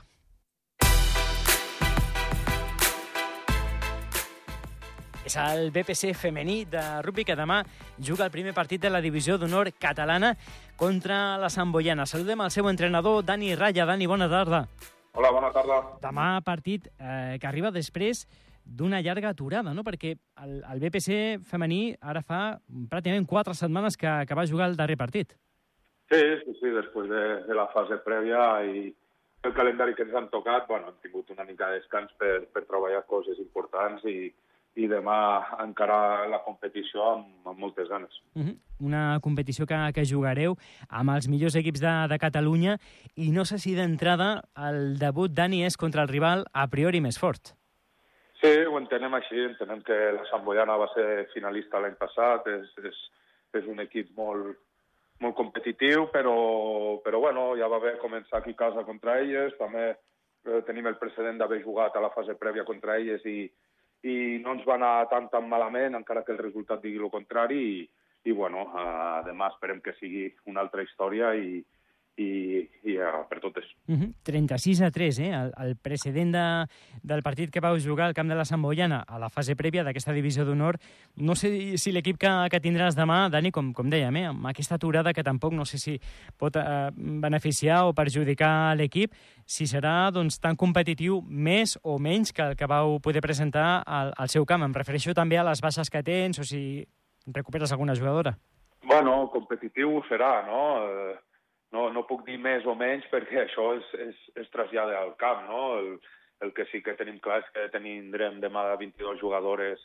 És 5.22 5.36
el 5.38 5.70
BPC 5.70 6.16
femení 6.18 6.64
de 6.66 6.82
rugby 7.06 7.24
que 7.28 7.36
demà 7.38 7.60
juga 8.02 8.26
el 8.26 8.34
primer 8.34 8.56
partit 8.58 8.82
de 8.82 8.90
la 8.90 9.04
divisió 9.04 9.38
d'honor 9.38 9.70
catalana 9.78 10.32
contra 10.76 11.38
la 11.38 11.50
Samboyana. 11.54 12.08
Saludem 12.10 12.42
al 12.42 12.50
seu 12.50 12.70
entrenador, 12.70 13.22
Dani 13.24 13.54
Raya. 13.56 13.86
Dani, 13.86 14.08
bona 14.10 14.28
tarda. 14.32 14.64
Hola, 15.14 15.30
bona 15.30 15.52
tarda. 15.54 15.78
Demà 16.02 16.42
partit 16.42 16.90
eh, 16.98 17.38
que 17.38 17.48
arriba 17.48 17.70
després 17.70 18.26
d'una 18.66 19.02
llarga 19.06 19.30
aturada, 19.30 19.76
no? 19.78 19.86
perquè 19.86 20.16
el, 20.42 20.60
el 20.66 20.82
BPC 20.82 21.46
femení 21.46 21.96
ara 22.02 22.26
fa 22.26 22.58
pràcticament 22.90 23.30
quatre 23.30 23.54
setmanes 23.58 23.98
que, 24.02 24.10
que 24.26 24.38
va 24.38 24.50
jugar 24.50 24.72
el 24.72 24.78
darrer 24.80 24.98
partit. 24.98 25.38
Sí, 26.10 26.22
sí, 26.42 26.58
sí, 26.60 26.74
després 26.74 27.10
de, 27.10 27.26
de 27.46 27.56
la 27.58 27.70
fase 27.76 28.02
prèvia 28.06 28.46
i 28.66 28.88
el 29.46 29.54
calendari 29.54 29.94
que 29.94 30.06
ens 30.06 30.18
han 30.18 30.30
tocat, 30.34 30.66
bueno, 30.70 30.90
hem 30.90 31.02
tingut 31.06 31.30
una 31.34 31.46
mica 31.46 31.70
de 31.70 31.80
descans 31.80 32.10
per, 32.18 32.48
per 32.54 32.66
treballar 32.66 33.06
coses 33.10 33.38
importants 33.42 34.06
i, 34.10 34.32
i 34.80 34.88
demà 34.88 35.18
encarar 35.60 36.30
la 36.32 36.40
competició 36.46 37.04
amb, 37.04 37.48
amb 37.48 37.60
moltes 37.60 37.90
ganes. 37.90 38.12
Uh 38.36 38.44
-huh. 38.44 38.56
Una 38.80 39.20
competició 39.22 39.66
que, 39.66 39.78
que 39.94 40.06
jugareu 40.06 40.56
amb 40.90 41.10
els 41.10 41.28
millors 41.28 41.56
equips 41.56 41.82
de, 41.82 42.08
de 42.08 42.18
Catalunya 42.18 42.78
i 43.16 43.32
no 43.32 43.46
sé 43.46 43.58
si 43.58 43.76
d'entrada 43.76 44.44
el 44.56 44.98
debut, 44.98 45.32
Dani, 45.32 45.66
és 45.66 45.78
contra 45.78 46.02
el 46.02 46.08
rival 46.08 46.46
a 46.54 46.68
priori 46.68 47.02
més 47.02 47.20
fort. 47.20 47.56
Sí, 48.42 48.52
ho 48.66 48.78
entenem 48.78 49.14
així, 49.14 49.38
entenem 49.38 49.84
que 49.84 49.94
la 49.94 50.26
Sant 50.32 50.44
Boiana 50.44 50.78
va 50.78 50.88
ser 50.96 51.28
finalista 51.34 51.80
l'any 51.80 51.96
passat, 51.96 52.48
és, 52.48 52.74
és, 52.84 52.98
és 53.54 53.66
un 53.68 53.80
equip 53.80 54.10
molt, 54.18 54.58
molt 55.20 55.36
competitiu, 55.36 56.08
però, 56.10 56.98
però 57.04 57.20
bueno, 57.20 57.56
ja 57.58 57.68
va 57.68 57.80
bé 57.80 57.98
començar 58.02 58.40
aquí 58.40 58.52
a 58.52 58.62
casa 58.64 58.84
contra 58.84 59.20
elles, 59.20 59.54
també 59.60 59.92
eh, 59.92 60.62
tenim 60.66 60.88
el 60.88 60.98
precedent 60.98 61.38
d'haver 61.38 61.62
jugat 61.62 61.96
a 61.96 62.02
la 62.02 62.10
fase 62.10 62.34
prèvia 62.34 62.66
contra 62.66 62.98
elles 62.98 63.24
i, 63.26 63.52
i 64.04 64.16
no 64.44 64.56
ens 64.56 64.64
va 64.68 64.78
anar 64.80 64.94
tan 65.12 65.28
tan 65.34 65.50
malament, 65.50 65.98
encara 65.98 66.24
que 66.26 66.34
el 66.34 66.42
resultat 66.42 66.82
digui 66.82 67.02
el 67.02 67.12
contrari, 67.14 67.62
i, 67.76 67.84
i 68.30 68.34
bueno, 68.38 68.66
uh, 68.70 69.22
demà 69.28 69.52
esperem 69.54 69.82
que 69.86 69.94
sigui 70.00 70.28
una 70.50 70.64
altra 70.66 70.86
història 70.86 71.34
i, 71.38 71.62
i, 72.22 72.62
i 72.88 72.96
ja 72.98 73.12
per 73.30 73.40
totes. 73.42 73.66
Uh 73.88 73.96
-huh. 73.96 74.14
36 74.24 74.82
a 74.82 74.92
3, 74.92 75.20
eh? 75.20 75.32
El, 75.32 75.52
el 75.58 75.76
precedent 75.76 76.32
de, 76.32 76.66
del 77.04 77.24
partit 77.24 77.52
que 77.52 77.60
vau 77.60 77.78
jugar 77.80 78.08
al 78.08 78.14
camp 78.14 78.30
de 78.30 78.36
la 78.36 78.46
Sant 78.46 78.62
Boiana 78.62 79.04
a 79.08 79.20
la 79.20 79.30
fase 79.30 79.56
prèvia 79.56 79.84
d'aquesta 79.84 80.14
divisió 80.14 80.46
d'honor. 80.46 80.78
No 81.16 81.36
sé 81.36 81.78
si 81.78 81.92
l'equip 81.92 82.18
que, 82.18 82.32
que 82.52 82.62
tindràs 82.62 82.96
demà, 82.96 83.30
Dani, 83.30 83.52
com, 83.52 83.74
com 83.74 83.90
dèiem, 83.90 84.16
eh? 84.16 84.28
amb 84.28 84.46
aquesta 84.48 84.76
aturada 84.76 85.14
que 85.14 85.24
tampoc 85.24 85.54
no 85.54 85.66
sé 85.66 85.78
si 85.78 86.00
pot 86.38 86.56
eh, 86.56 86.90
beneficiar 86.96 87.86
o 87.86 87.94
perjudicar 87.94 88.76
l'equip, 88.76 89.14
si 89.46 89.66
serà 89.66 90.12
doncs, 90.12 90.40
tan 90.40 90.56
competitiu 90.56 91.22
més 91.28 91.78
o 91.84 91.98
menys 92.00 92.32
que 92.32 92.42
el 92.42 92.56
que 92.56 92.68
vau 92.68 93.00
poder 93.00 93.22
presentar 93.22 93.84
al, 93.86 94.14
al 94.18 94.30
seu 94.30 94.46
camp. 94.46 94.64
Em 94.64 94.74
refereixo 94.74 95.14
també 95.14 95.38
a 95.38 95.44
les 95.44 95.62
baixes 95.62 95.90
que 95.90 96.04
tens 96.04 96.40
o 96.40 96.44
si 96.44 96.88
recuperes 97.28 97.72
alguna 97.72 97.96
jugadora. 97.96 98.38
Bueno, 98.84 99.30
competitiu 99.32 100.02
serà, 100.10 100.42
no? 100.48 100.62
Eh, 100.88 101.20
no, 101.72 101.90
no 101.96 102.06
puc 102.08 102.26
dir 102.28 102.38
més 102.40 102.66
o 102.68 102.76
menys 102.78 103.08
perquè 103.12 103.42
això 103.46 103.72
es, 103.78 103.94
es, 104.10 104.26
es 104.44 104.50
trasllada 104.54 105.00
al 105.02 105.16
camp, 105.22 105.48
no? 105.50 105.64
El, 105.80 105.94
el 106.42 106.54
que 106.58 106.66
sí 106.72 106.82
que 106.82 106.98
tenim 106.98 107.20
clar 107.22 107.42
és 107.44 107.50
que 107.54 107.68
tindrem 107.74 108.40
demà 108.42 108.66
22 108.80 109.20
jugadores 109.22 109.82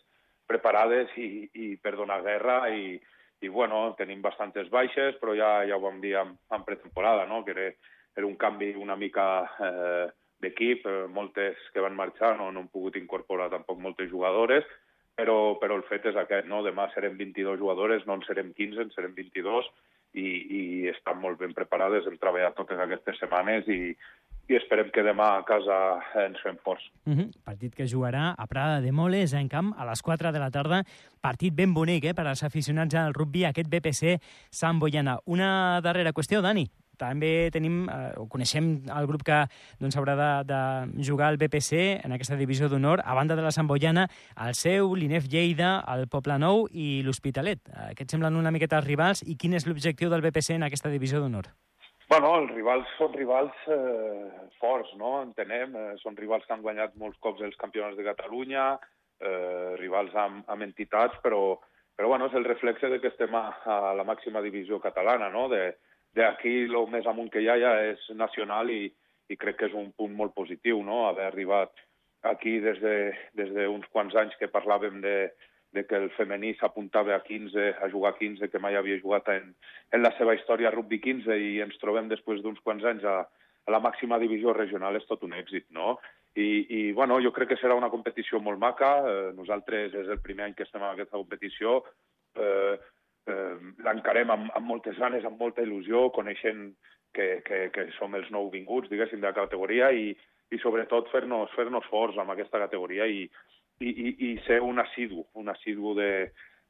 preparades 0.49 1.11
i, 1.21 1.49
i 1.53 1.67
per 1.83 1.97
donar 1.99 2.23
guerra 2.25 2.61
i, 2.73 2.97
i 3.43 3.51
bueno, 3.53 3.91
tenim 3.99 4.23
bastantes 4.25 4.71
baixes, 4.73 5.19
però 5.21 5.35
ja, 5.37 5.51
ja 5.69 5.77
ho 5.77 5.83
vam 5.83 6.01
dir 6.01 6.15
en, 6.21 6.33
en 6.55 6.65
pretemporada, 6.65 7.27
no? 7.27 7.43
que 7.45 7.53
era, 7.53 7.67
era 8.17 8.27
un 8.27 8.39
canvi 8.41 8.73
una 8.81 8.97
mica 8.97 9.27
eh, 9.61 10.07
d'equip, 10.41 10.87
eh, 10.87 11.05
moltes 11.13 11.61
que 11.75 11.85
van 11.85 11.99
marxar 11.99 12.37
no, 12.39 12.51
no 12.53 12.65
han 12.65 12.73
pogut 12.73 12.97
incorporar 12.97 13.51
tampoc 13.53 13.83
moltes 13.83 14.11
jugadores, 14.11 14.65
però, 15.17 15.57
però 15.61 15.77
el 15.77 15.85
fet 15.91 16.09
és 16.13 16.17
aquest, 16.21 16.49
no? 16.49 16.63
demà 16.65 16.89
serem 16.95 17.19
22 17.19 17.61
jugadores, 17.61 18.07
no 18.07 18.17
en 18.17 18.25
serem 18.29 18.55
15, 18.57 18.87
en 18.87 18.95
serem 18.97 19.15
22, 19.17 19.69
i, 20.17 20.29
i 20.59 20.63
estan 20.93 21.21
molt 21.21 21.39
ben 21.41 21.55
preparades, 21.57 22.07
hem 22.09 22.17
treballat 22.21 22.57
totes 22.57 22.81
aquestes 22.81 23.21
setmanes 23.21 23.69
i, 23.69 23.93
i 24.49 24.57
esperem 24.59 24.91
que 24.95 25.05
demà 25.05 25.33
a 25.37 25.45
casa 25.47 25.77
ens 26.25 26.41
fem 26.45 26.57
forts. 26.65 26.85
Uh 27.05 27.15
-huh. 27.19 27.29
Partit 27.45 27.75
que 27.75 27.87
jugarà 27.87 28.35
a 28.37 28.47
Prada 28.47 28.81
de 28.81 28.93
Moles, 28.93 29.33
en 29.33 29.49
camp, 29.49 29.75
a 29.77 29.85
les 29.85 30.03
4 30.03 30.33
de 30.33 30.39
la 30.39 30.51
tarda. 30.51 30.85
Partit 31.21 31.55
ben 31.55 31.75
bonic 31.75 32.05
eh, 32.05 32.15
per 32.15 32.27
als 32.27 32.43
aficionats 32.43 32.95
al 32.95 33.15
rugby, 33.15 33.45
aquest 33.45 33.69
BPC 33.69 34.21
Sant 34.51 34.79
Boiana. 34.79 35.19
Una 35.27 35.81
darrera 35.81 36.13
qüestió, 36.13 36.41
Dani 36.41 36.71
també 36.99 37.51
tenim, 37.55 37.85
eh, 37.89 38.13
o 38.21 38.27
coneixem 38.33 38.71
el 38.93 39.09
grup 39.11 39.25
que 39.27 39.43
doncs, 39.81 39.97
haurà 39.97 40.17
de, 40.19 40.31
de 40.53 41.05
jugar 41.07 41.31
al 41.31 41.39
BPC 41.41 42.03
en 42.05 42.17
aquesta 42.17 42.39
divisió 42.41 42.71
d'honor, 42.73 43.05
a 43.05 43.15
banda 43.19 43.37
de 43.37 43.45
la 43.45 43.53
Sant 43.55 43.69
Boiana, 43.71 44.09
el 44.47 44.57
seu, 44.59 44.95
l'INEF 44.95 45.29
Lleida, 45.33 45.79
el 45.95 46.09
Poble 46.09 46.39
Nou 46.43 46.67
i 46.73 47.03
l'Hospitalet. 47.07 47.63
Eh, 47.69 47.93
aquests 47.93 48.17
semblen 48.17 48.41
una 48.41 48.55
miqueta 48.55 48.81
els 48.81 48.89
rivals 48.89 49.23
i 49.27 49.37
quin 49.37 49.55
és 49.55 49.69
l'objectiu 49.69 50.13
del 50.13 50.25
BPC 50.25 50.57
en 50.57 50.67
aquesta 50.67 50.93
divisió 50.93 51.23
d'honor? 51.23 51.53
Bueno, 52.07 52.37
els 52.39 52.53
rivals 52.55 52.91
són 53.01 53.15
rivals 53.19 53.65
eh, 53.67 54.27
forts, 54.61 54.93
no? 54.99 55.17
Entenem. 55.25 55.75
Eh, 55.75 55.95
són 56.03 56.15
rivals 56.19 56.47
que 56.47 56.55
han 56.55 56.63
guanyat 56.63 56.95
molts 57.01 57.19
cops 57.25 57.43
els 57.43 57.59
campionats 57.59 57.99
de 57.99 58.07
Catalunya, 58.07 58.67
eh, 59.19 59.73
rivals 59.81 60.15
amb, 60.15 60.45
amb 60.53 60.67
entitats, 60.69 61.19
però, 61.25 61.59
però 61.99 62.13
bueno, 62.13 62.29
és 62.31 62.39
el 62.39 62.47
reflexe 62.47 62.93
de 62.93 63.01
que 63.03 63.11
estem 63.11 63.35
a, 63.35 63.49
a 63.65 63.95
la 63.99 64.07
màxima 64.07 64.45
divisió 64.45 64.79
catalana, 64.85 65.33
no? 65.35 65.49
De, 65.51 65.65
d'aquí 66.17 66.55
el 66.67 66.79
més 66.93 67.07
amunt 67.07 67.29
que 67.33 67.43
hi 67.45 67.51
ha 67.51 67.59
ja 67.61 67.75
és 67.93 68.07
nacional 68.17 68.71
i, 68.73 68.87
i 69.29 69.37
crec 69.37 69.61
que 69.61 69.69
és 69.71 69.77
un 69.77 69.93
punt 69.97 70.15
molt 70.17 70.35
positiu, 70.35 70.83
no?, 70.83 71.07
haver 71.09 71.29
arribat 71.29 71.73
aquí 72.27 72.59
des 72.61 72.81
d'uns 72.81 72.83
de, 72.83 73.43
des 73.43 73.53
de 73.55 73.69
uns 73.71 73.87
quants 73.93 74.15
anys 74.19 74.35
que 74.41 74.51
parlàvem 74.51 75.01
de, 75.05 75.17
de 75.77 75.85
que 75.87 75.99
el 76.01 76.11
femení 76.17 76.55
s'apuntava 76.57 77.15
a 77.15 77.23
15, 77.23 77.69
a 77.83 77.91
jugar 77.93 78.15
a 78.15 78.19
15, 78.19 78.49
que 78.51 78.63
mai 78.63 78.77
havia 78.77 78.99
jugat 79.03 79.29
en, 79.35 79.53
en 79.93 80.03
la 80.03 80.13
seva 80.19 80.35
història 80.35 80.73
rugby 80.75 80.99
15 81.05 81.37
i 81.37 81.61
ens 81.65 81.79
trobem 81.83 82.09
després 82.13 82.43
d'uns 82.43 82.63
quants 82.65 82.85
anys 82.85 83.05
a, 83.05 83.19
a 83.67 83.75
la 83.75 83.83
màxima 83.83 84.19
divisió 84.23 84.55
regional 84.57 84.97
és 84.97 85.07
tot 85.11 85.25
un 85.27 85.37
èxit, 85.37 85.69
no? 85.71 85.99
I, 86.37 86.49
i 86.69 86.81
bueno, 86.93 87.17
jo 87.25 87.33
crec 87.33 87.55
que 87.55 87.61
serà 87.61 87.77
una 87.77 87.89
competició 87.93 88.41
molt 88.45 88.61
maca. 88.61 88.91
Eh, 89.09 89.31
nosaltres 89.37 89.95
és 89.97 90.11
el 90.13 90.21
primer 90.21 90.45
any 90.47 90.57
que 90.57 90.67
estem 90.67 90.83
en 90.83 90.91
aquesta 90.91 91.17
competició. 91.17 91.79
Eh, 92.37 92.77
eh, 93.27 93.57
l'encarem 93.85 94.31
amb, 94.31 94.51
amb 94.55 94.67
moltes 94.67 94.99
ganes, 94.99 95.25
amb 95.25 95.41
molta 95.41 95.65
il·lusió, 95.67 96.09
coneixent 96.15 96.71
que, 97.17 97.43
que, 97.47 97.61
que 97.75 97.89
som 97.99 98.15
els 98.15 98.31
nou 98.31 98.51
vinguts, 98.53 98.91
diguéssim, 98.93 99.23
de 99.23 99.31
la 99.31 99.37
categoria 99.37 99.91
i, 99.93 100.11
i 100.53 100.59
sobretot 100.63 101.11
fer-nos 101.13 101.53
fer, 101.57 101.69
-nos, 101.71 101.87
forts 101.91 102.19
amb 102.19 102.35
aquesta 102.35 102.61
categoria 102.63 103.07
i, 103.07 103.25
i, 103.81 103.89
i, 103.89 104.13
i 104.31 104.37
ser 104.47 104.61
un 104.63 104.79
assidu, 104.79 105.25
un 105.35 105.49
assidu 105.49 105.95
de, 105.95 106.11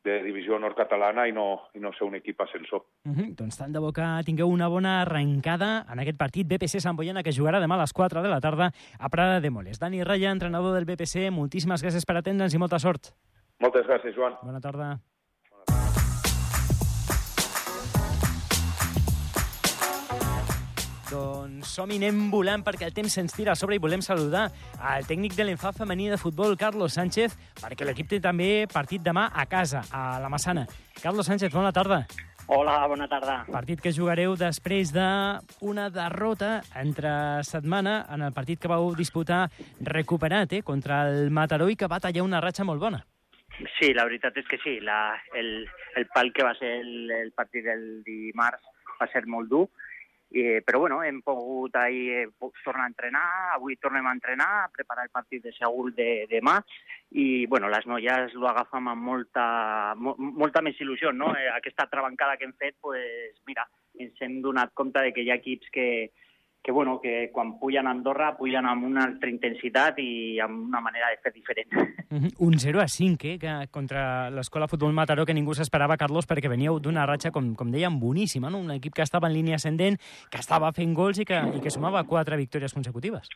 de 0.07 0.21
divisió 0.23 0.59
nord-catalana 0.62 1.27
i, 1.29 1.33
no, 1.35 1.47
i 1.75 1.83
no 1.83 1.92
ser 1.97 2.07
un 2.07 2.14
equip 2.19 2.40
ascensor. 2.40 2.87
Uh 3.05 3.12
-huh. 3.12 3.35
Doncs 3.35 3.59
tant 3.59 3.73
de 3.73 3.83
bo 3.83 3.92
que 3.92 4.07
tingueu 4.25 4.49
una 4.49 4.69
bona 4.69 5.03
arrencada 5.03 5.85
en 5.92 5.99
aquest 5.99 6.19
partit 6.19 6.47
BPC 6.47 6.81
Sant 6.81 6.97
Boiana 6.97 7.23
que 7.23 7.37
jugarà 7.38 7.61
demà 7.61 7.75
a 7.75 7.83
les 7.83 7.92
4 7.92 8.23
de 8.23 8.29
la 8.29 8.40
tarda 8.40 8.71
a 8.99 9.09
Prada 9.09 9.40
de 9.40 9.51
Moles. 9.51 9.79
Dani 9.79 10.05
Raya, 10.05 10.31
entrenador 10.31 10.75
del 10.75 10.87
BPC, 10.87 11.31
moltíssimes 11.31 11.83
gràcies 11.83 12.07
per 12.07 12.16
atendre'ns 12.16 12.55
i 12.55 12.59
molta 12.59 12.79
sort. 12.79 13.12
Moltes 13.59 13.87
gràcies, 13.87 14.14
Joan. 14.14 14.35
Bona 14.42 14.61
tarda. 14.61 14.99
Doncs 21.16 21.70
som-hi, 21.79 21.96
anem 22.00 22.26
volant 22.33 22.61
perquè 22.64 22.88
el 22.88 22.94
temps 22.96 23.14
se'ns 23.16 23.33
tira 23.33 23.55
a 23.55 23.59
sobre 23.59 23.79
i 23.79 23.81
volem 23.81 24.02
saludar 24.05 24.50
al 24.85 25.07
tècnic 25.09 25.37
de 25.37 25.46
l'enfà 25.46 25.72
femení 25.72 26.11
de 26.12 26.18
futbol, 26.20 26.57
Carlos 26.61 26.96
Sánchez, 26.98 27.37
perquè 27.62 27.87
l'equip 27.88 28.11
té 28.11 28.18
també 28.20 28.66
partit 28.72 29.05
demà 29.05 29.31
a 29.33 29.46
casa, 29.48 29.85
a 29.88 30.18
la 30.20 30.29
Massana. 30.33 30.66
Carlos 31.00 31.29
Sánchez, 31.31 31.55
bona 31.55 31.72
tarda. 31.72 32.02
Hola, 32.52 32.76
bona 32.90 33.09
tarda. 33.09 33.38
Partit 33.48 33.81
que 33.83 33.94
jugareu 33.96 34.37
després 34.38 34.92
d'una 34.94 35.88
derrota 35.94 36.61
entre 36.79 37.11
setmana 37.48 37.96
en 38.12 38.26
el 38.29 38.37
partit 38.37 38.61
que 38.61 38.70
vau 38.70 38.92
disputar 38.94 39.46
recuperat 39.81 40.52
eh, 40.52 40.62
contra 40.62 41.07
el 41.09 41.33
Mataró 41.33 41.70
i 41.72 41.81
que 41.81 41.88
va 41.90 42.02
tallar 42.02 42.26
una 42.26 42.44
ratxa 42.44 42.68
molt 42.68 42.83
bona. 42.83 43.02
Sí, 43.81 43.94
la 43.96 44.05
veritat 44.05 44.37
és 44.37 44.46
que 44.52 44.61
sí. 44.61 44.79
La, 44.85 45.16
el, 45.35 45.64
el 45.96 46.07
pal 46.12 46.31
que 46.37 46.44
va 46.44 46.52
ser 46.61 46.76
el, 46.85 47.11
el 47.24 47.33
partit 47.33 47.64
del 47.64 47.87
dimarts 48.05 48.68
va 49.00 49.09
ser 49.12 49.24
molt 49.26 49.48
dur 49.48 49.66
Eh, 50.29 50.61
però 50.67 50.81
bueno, 50.83 51.03
hem 51.07 51.21
pogut 51.23 51.77
ahir 51.79 52.27
eh, 52.27 52.51
tornar 52.65 52.85
a 52.85 52.91
entrenar, 52.91 53.27
avui 53.55 53.77
tornem 53.79 54.07
a 54.07 54.12
entrenar, 54.12 54.49
a 54.65 54.71
preparar 54.75 55.05
el 55.07 55.12
partit 55.15 55.45
de 55.45 55.53
segur 55.55 55.93
de 55.95 56.27
demà 56.27 56.57
i 57.15 57.47
bueno, 57.47 57.71
les 57.71 57.87
noies 57.87 58.35
ho 58.35 58.47
agafem 58.51 58.91
amb 58.91 59.07
molta, 59.07 59.47
mo, 59.95 60.17
molta 60.19 60.62
més 60.67 60.79
il·lusió. 60.83 61.15
No? 61.15 61.31
Eh, 61.39 61.47
aquesta 61.55 61.87
travancada 61.93 62.37
que 62.37 62.49
hem 62.49 62.57
fet, 62.59 62.75
pues, 62.83 63.39
mira, 63.47 63.69
ens 64.03 64.19
hem 64.21 64.41
donat 64.43 64.75
compte 64.75 65.01
de 65.07 65.15
que 65.15 65.23
hi 65.23 65.31
ha 65.31 65.39
equips 65.39 65.71
que, 65.73 65.87
que, 66.66 66.72
bueno, 66.72 67.00
que 67.00 67.31
quan 67.33 67.61
pugen 67.61 67.87
a 67.87 67.92
Andorra 67.92 68.33
pugen 68.37 68.66
amb 68.66 68.88
una 68.88 69.05
altra 69.07 69.31
intensitat 69.31 70.00
i 70.02 70.40
amb 70.42 70.64
una 70.66 70.81
manera 70.83 71.12
de 71.12 71.20
fer 71.22 71.33
diferent. 71.33 71.70
Mm 72.09 72.18
-hmm. 72.22 72.35
Un 72.38 72.59
0 72.59 72.81
a 72.81 72.87
5, 72.87 73.26
eh, 73.26 73.38
que, 73.38 73.68
contra 73.70 74.31
l'Escola 74.31 74.68
Futbol 74.68 74.92
Mataró, 74.92 75.26
que 75.26 75.35
ningú 75.35 75.55
s'esperava, 75.55 75.96
Carlos, 75.96 76.26
perquè 76.26 76.48
veníeu 76.48 76.79
d'una 76.79 77.05
ratxa, 77.05 77.33
com, 77.33 77.55
com 77.57 77.70
dèiem, 77.70 77.98
boníssima, 77.98 78.48
no? 78.48 78.59
un 78.59 78.70
equip 78.70 78.94
que 78.94 79.02
estava 79.02 79.26
en 79.26 79.35
línia 79.35 79.57
ascendent, 79.57 79.98
que 80.31 80.38
estava 80.38 80.72
fent 80.72 80.94
gols 80.94 81.18
i 81.18 81.24
que, 81.24 81.38
i 81.57 81.61
que 81.61 81.70
sumava 81.70 82.05
quatre 82.05 82.37
victòries 82.37 82.72
consecutives. 82.72 83.29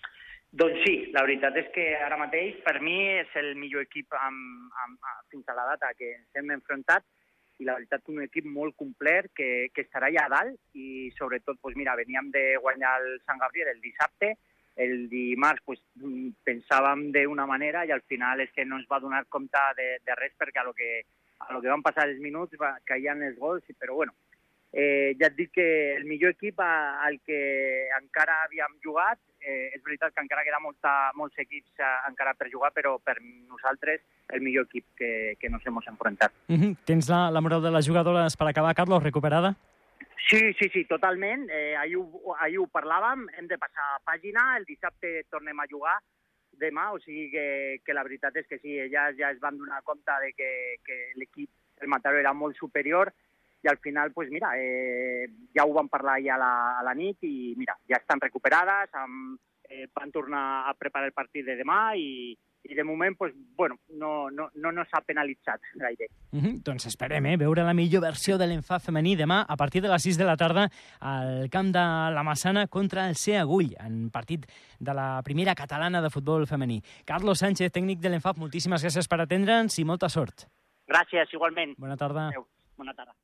Doncs 0.52 0.78
sí, 0.84 1.10
la 1.12 1.22
veritat 1.22 1.56
és 1.56 1.68
que 1.74 1.96
ara 1.96 2.16
mateix 2.16 2.62
per 2.62 2.80
mi 2.80 2.98
és 3.20 3.28
el 3.34 3.56
millor 3.56 3.82
equip 3.82 4.06
amb, 4.12 4.70
amb, 4.84 4.98
fins 5.30 5.48
a 5.48 5.54
la 5.54 5.64
data 5.64 5.92
que 5.98 6.14
ens 6.14 6.34
hem 6.34 6.50
enfrontat 6.50 7.02
i 7.60 7.66
la 7.68 7.76
veritat 7.76 8.08
un 8.08 8.22
equip 8.24 8.46
molt 8.48 8.74
complet 8.80 9.28
que, 9.36 9.68
que 9.74 9.84
estarà 9.84 10.08
allà 10.08 10.26
dalt 10.32 10.58
i 10.80 11.10
sobretot, 11.16 11.60
doncs 11.60 11.76
mira, 11.76 11.96
veníem 11.98 12.30
de 12.32 12.44
guanyar 12.64 12.94
el 13.02 13.18
Sant 13.26 13.40
Gabriel 13.42 13.74
el 13.74 13.82
dissabte, 13.84 14.34
el 14.80 15.08
dimarts 15.12 15.62
pues, 15.66 15.82
pensàvem 16.46 17.10
d'una 17.12 17.46
manera 17.46 17.84
i 17.84 17.92
al 17.92 18.04
final 18.08 18.40
és 18.40 18.52
que 18.56 18.64
no 18.64 18.80
ens 18.80 18.88
va 18.90 19.00
donar 19.02 19.26
compte 19.28 19.64
de, 19.76 19.90
de 20.06 20.16
res 20.16 20.32
perquè 20.40 20.62
a 20.62 20.66
lo 20.68 20.72
que, 20.72 21.04
a 21.40 21.52
lo 21.52 21.60
que 21.60 21.72
van 21.72 21.84
passar 21.84 22.08
els 22.08 22.20
minuts 22.22 22.56
va, 22.60 22.76
caien 22.88 23.22
els 23.28 23.38
gols, 23.38 23.66
però 23.78 23.98
bueno, 24.00 24.16
eh, 24.72 25.16
ja 25.18 25.28
et 25.28 25.36
dic 25.36 25.52
que 25.54 25.96
el 25.96 26.04
millor 26.06 26.34
equip 26.36 26.60
al 26.60 27.18
que 27.26 27.40
encara 27.98 28.42
havíem 28.44 28.76
jugat, 28.84 29.18
eh, 29.40 29.70
és 29.74 29.82
veritat 29.82 30.14
que 30.14 30.22
encara 30.22 30.44
queda 30.46 30.60
molta, 30.62 30.92
molts 31.18 31.38
equips 31.38 31.80
eh, 31.80 31.96
encara 32.10 32.34
per 32.38 32.50
jugar, 32.52 32.70
però 32.76 32.98
per 32.98 33.16
nosaltres 33.22 34.04
el 34.30 34.44
millor 34.44 34.68
equip 34.68 34.86
que, 34.96 35.34
que 35.40 35.50
nos 35.50 35.66
hemos 35.66 35.86
enfrontat. 35.86 36.32
Mm 36.48 36.60
-hmm. 36.60 36.76
Tens 36.84 37.08
la, 37.08 37.30
la 37.30 37.40
moral 37.40 37.62
de 37.62 37.70
les 37.70 37.88
jugadores 37.88 38.36
per 38.36 38.48
acabar, 38.48 38.74
Carlos, 38.74 39.02
recuperada? 39.02 39.56
Sí, 40.28 40.52
sí, 40.58 40.68
sí, 40.72 40.84
totalment. 40.84 41.48
Eh, 41.50 41.74
ahir, 41.76 41.96
ho, 41.96 42.36
ahir 42.38 42.58
ho 42.58 42.68
parlàvem, 42.68 43.26
hem 43.38 43.46
de 43.48 43.58
passar 43.58 43.98
pàgina, 44.04 44.56
el 44.58 44.64
dissabte 44.64 45.24
tornem 45.30 45.58
a 45.58 45.66
jugar 45.66 45.98
demà, 46.60 46.92
o 46.92 47.00
sigui 47.00 47.30
que, 47.32 47.80
que 47.84 47.96
la 47.96 48.04
veritat 48.04 48.36
és 48.36 48.46
que 48.46 48.58
sí, 48.58 48.76
elles 48.78 49.16
ja 49.18 49.30
es 49.30 49.40
van 49.40 49.56
donar 49.58 49.82
compte 49.82 50.12
de 50.24 50.32
que, 50.36 50.50
que 50.84 50.98
l'equip, 51.16 51.50
el 51.80 51.88
Mataró, 51.88 52.18
era 52.20 52.34
molt 52.36 52.56
superior, 52.56 53.12
i 53.62 53.68
al 53.68 53.78
final, 53.78 54.12
pues 54.12 54.30
mira, 54.30 54.52
eh, 54.56 55.28
ja 55.54 55.66
ho 55.66 55.72
vam 55.72 55.88
parlar 55.88 56.18
ja 56.24 56.34
a 56.36 56.40
la, 56.40 56.52
a 56.80 56.84
la 56.86 56.94
nit 56.94 57.18
i 57.28 57.54
mira, 57.56 57.76
ja 57.88 58.00
estan 58.00 58.20
recuperades, 58.20 58.92
amb, 58.94 59.38
eh, 59.68 59.86
van 59.94 60.10
tornar 60.10 60.68
a 60.68 60.74
preparar 60.74 61.10
el 61.10 61.16
partit 61.16 61.44
de 61.46 61.56
demà 61.60 61.92
i, 61.96 62.32
i 62.64 62.74
de 62.74 62.84
moment 62.84 63.16
pues, 63.16 63.32
bueno, 63.56 63.76
no, 63.88 64.30
no, 64.30 64.48
no, 64.54 64.72
no 64.72 64.84
s'ha 64.84 65.00
penalitzat 65.06 65.60
gaire. 65.74 66.08
Mm 66.32 66.40
-hmm. 66.40 66.62
Doncs 66.62 66.86
esperem, 66.86 67.26
eh? 67.26 67.36
Veure 67.36 67.62
la 67.62 67.74
millor 67.74 68.02
versió 68.02 68.38
de 68.38 68.46
l'enfat 68.46 68.82
femení 68.82 69.16
demà 69.16 69.44
a 69.48 69.56
partir 69.56 69.82
de 69.82 69.88
les 69.88 70.02
6 70.02 70.18
de 70.18 70.24
la 70.24 70.36
tarda 70.36 70.70
al 71.00 71.48
camp 71.50 71.72
de 71.72 71.84
la 72.14 72.22
Massana 72.22 72.66
contra 72.66 73.08
el 73.08 73.16
C. 73.16 73.38
Agull, 73.38 73.74
en 73.78 74.10
partit 74.10 74.46
de 74.78 74.94
la 74.94 75.22
primera 75.22 75.54
catalana 75.54 76.02
de 76.02 76.10
futbol 76.10 76.46
femení. 76.46 76.82
Carlos 77.04 77.38
Sánchez, 77.38 77.72
tècnic 77.72 77.98
de 78.00 78.08
l'enfat, 78.08 78.36
moltíssimes 78.36 78.82
gràcies 78.82 79.08
per 79.08 79.20
atendre'ns 79.20 79.78
i 79.78 79.84
molta 79.84 80.08
sort. 80.08 80.46
Gràcies, 80.86 81.32
igualment. 81.32 81.74
Bona 81.78 81.96
tarda. 81.96 82.28
Adéu. 82.28 82.46
Bona 82.76 82.94
tarda. 82.94 83.14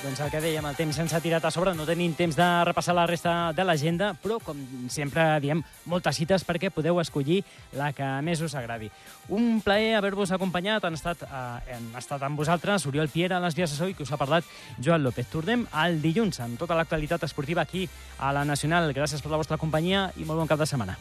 Doncs 0.00 0.16
el 0.24 0.30
que 0.32 0.40
dèiem, 0.40 0.64
el 0.64 0.76
temps 0.78 0.96
ens 1.02 1.12
ha 1.12 1.18
tirat 1.20 1.44
a 1.44 1.50
sobre, 1.52 1.74
no 1.76 1.84
tenim 1.84 2.14
temps 2.16 2.32
de 2.32 2.44
repassar 2.64 2.94
la 2.96 3.02
resta 3.04 3.50
de 3.52 3.66
l'agenda, 3.68 4.14
però, 4.22 4.38
com 4.40 4.56
sempre 4.88 5.26
diem, 5.44 5.60
moltes 5.92 6.16
cites 6.16 6.46
perquè 6.48 6.70
podeu 6.72 6.96
escollir 7.02 7.42
la 7.76 7.90
que 7.92 8.08
més 8.24 8.40
us 8.40 8.56
agradi. 8.56 8.88
Un 9.28 9.60
plaer 9.60 9.98
haver-vos 9.98 10.32
acompanyat, 10.32 10.88
han 10.88 10.96
estat, 10.96 11.26
eh, 11.28 11.76
han 11.76 11.92
estat 12.00 12.24
amb 12.24 12.40
vosaltres 12.40 12.88
Oriol 12.88 13.12
Piera, 13.12 13.36
a 13.36 13.44
les 13.44 13.58
vies 13.58 13.68
de 13.68 13.76
so, 13.76 13.92
i 13.92 13.94
que 13.94 14.08
us 14.08 14.12
ha 14.16 14.16
parlat 14.16 14.48
Joan 14.80 15.04
López. 15.04 15.28
Tornem 15.28 15.68
al 15.70 16.00
dilluns 16.00 16.40
amb 16.40 16.56
tota 16.56 16.80
l'actualitat 16.80 17.28
esportiva 17.28 17.68
aquí 17.68 17.84
a 18.16 18.32
la 18.32 18.48
Nacional. 18.48 18.94
Gràcies 18.96 19.20
per 19.20 19.36
la 19.36 19.42
vostra 19.44 19.60
companyia 19.60 20.14
i 20.16 20.24
molt 20.24 20.40
bon 20.40 20.48
cap 20.48 20.64
de 20.64 20.70
setmana. 20.70 20.96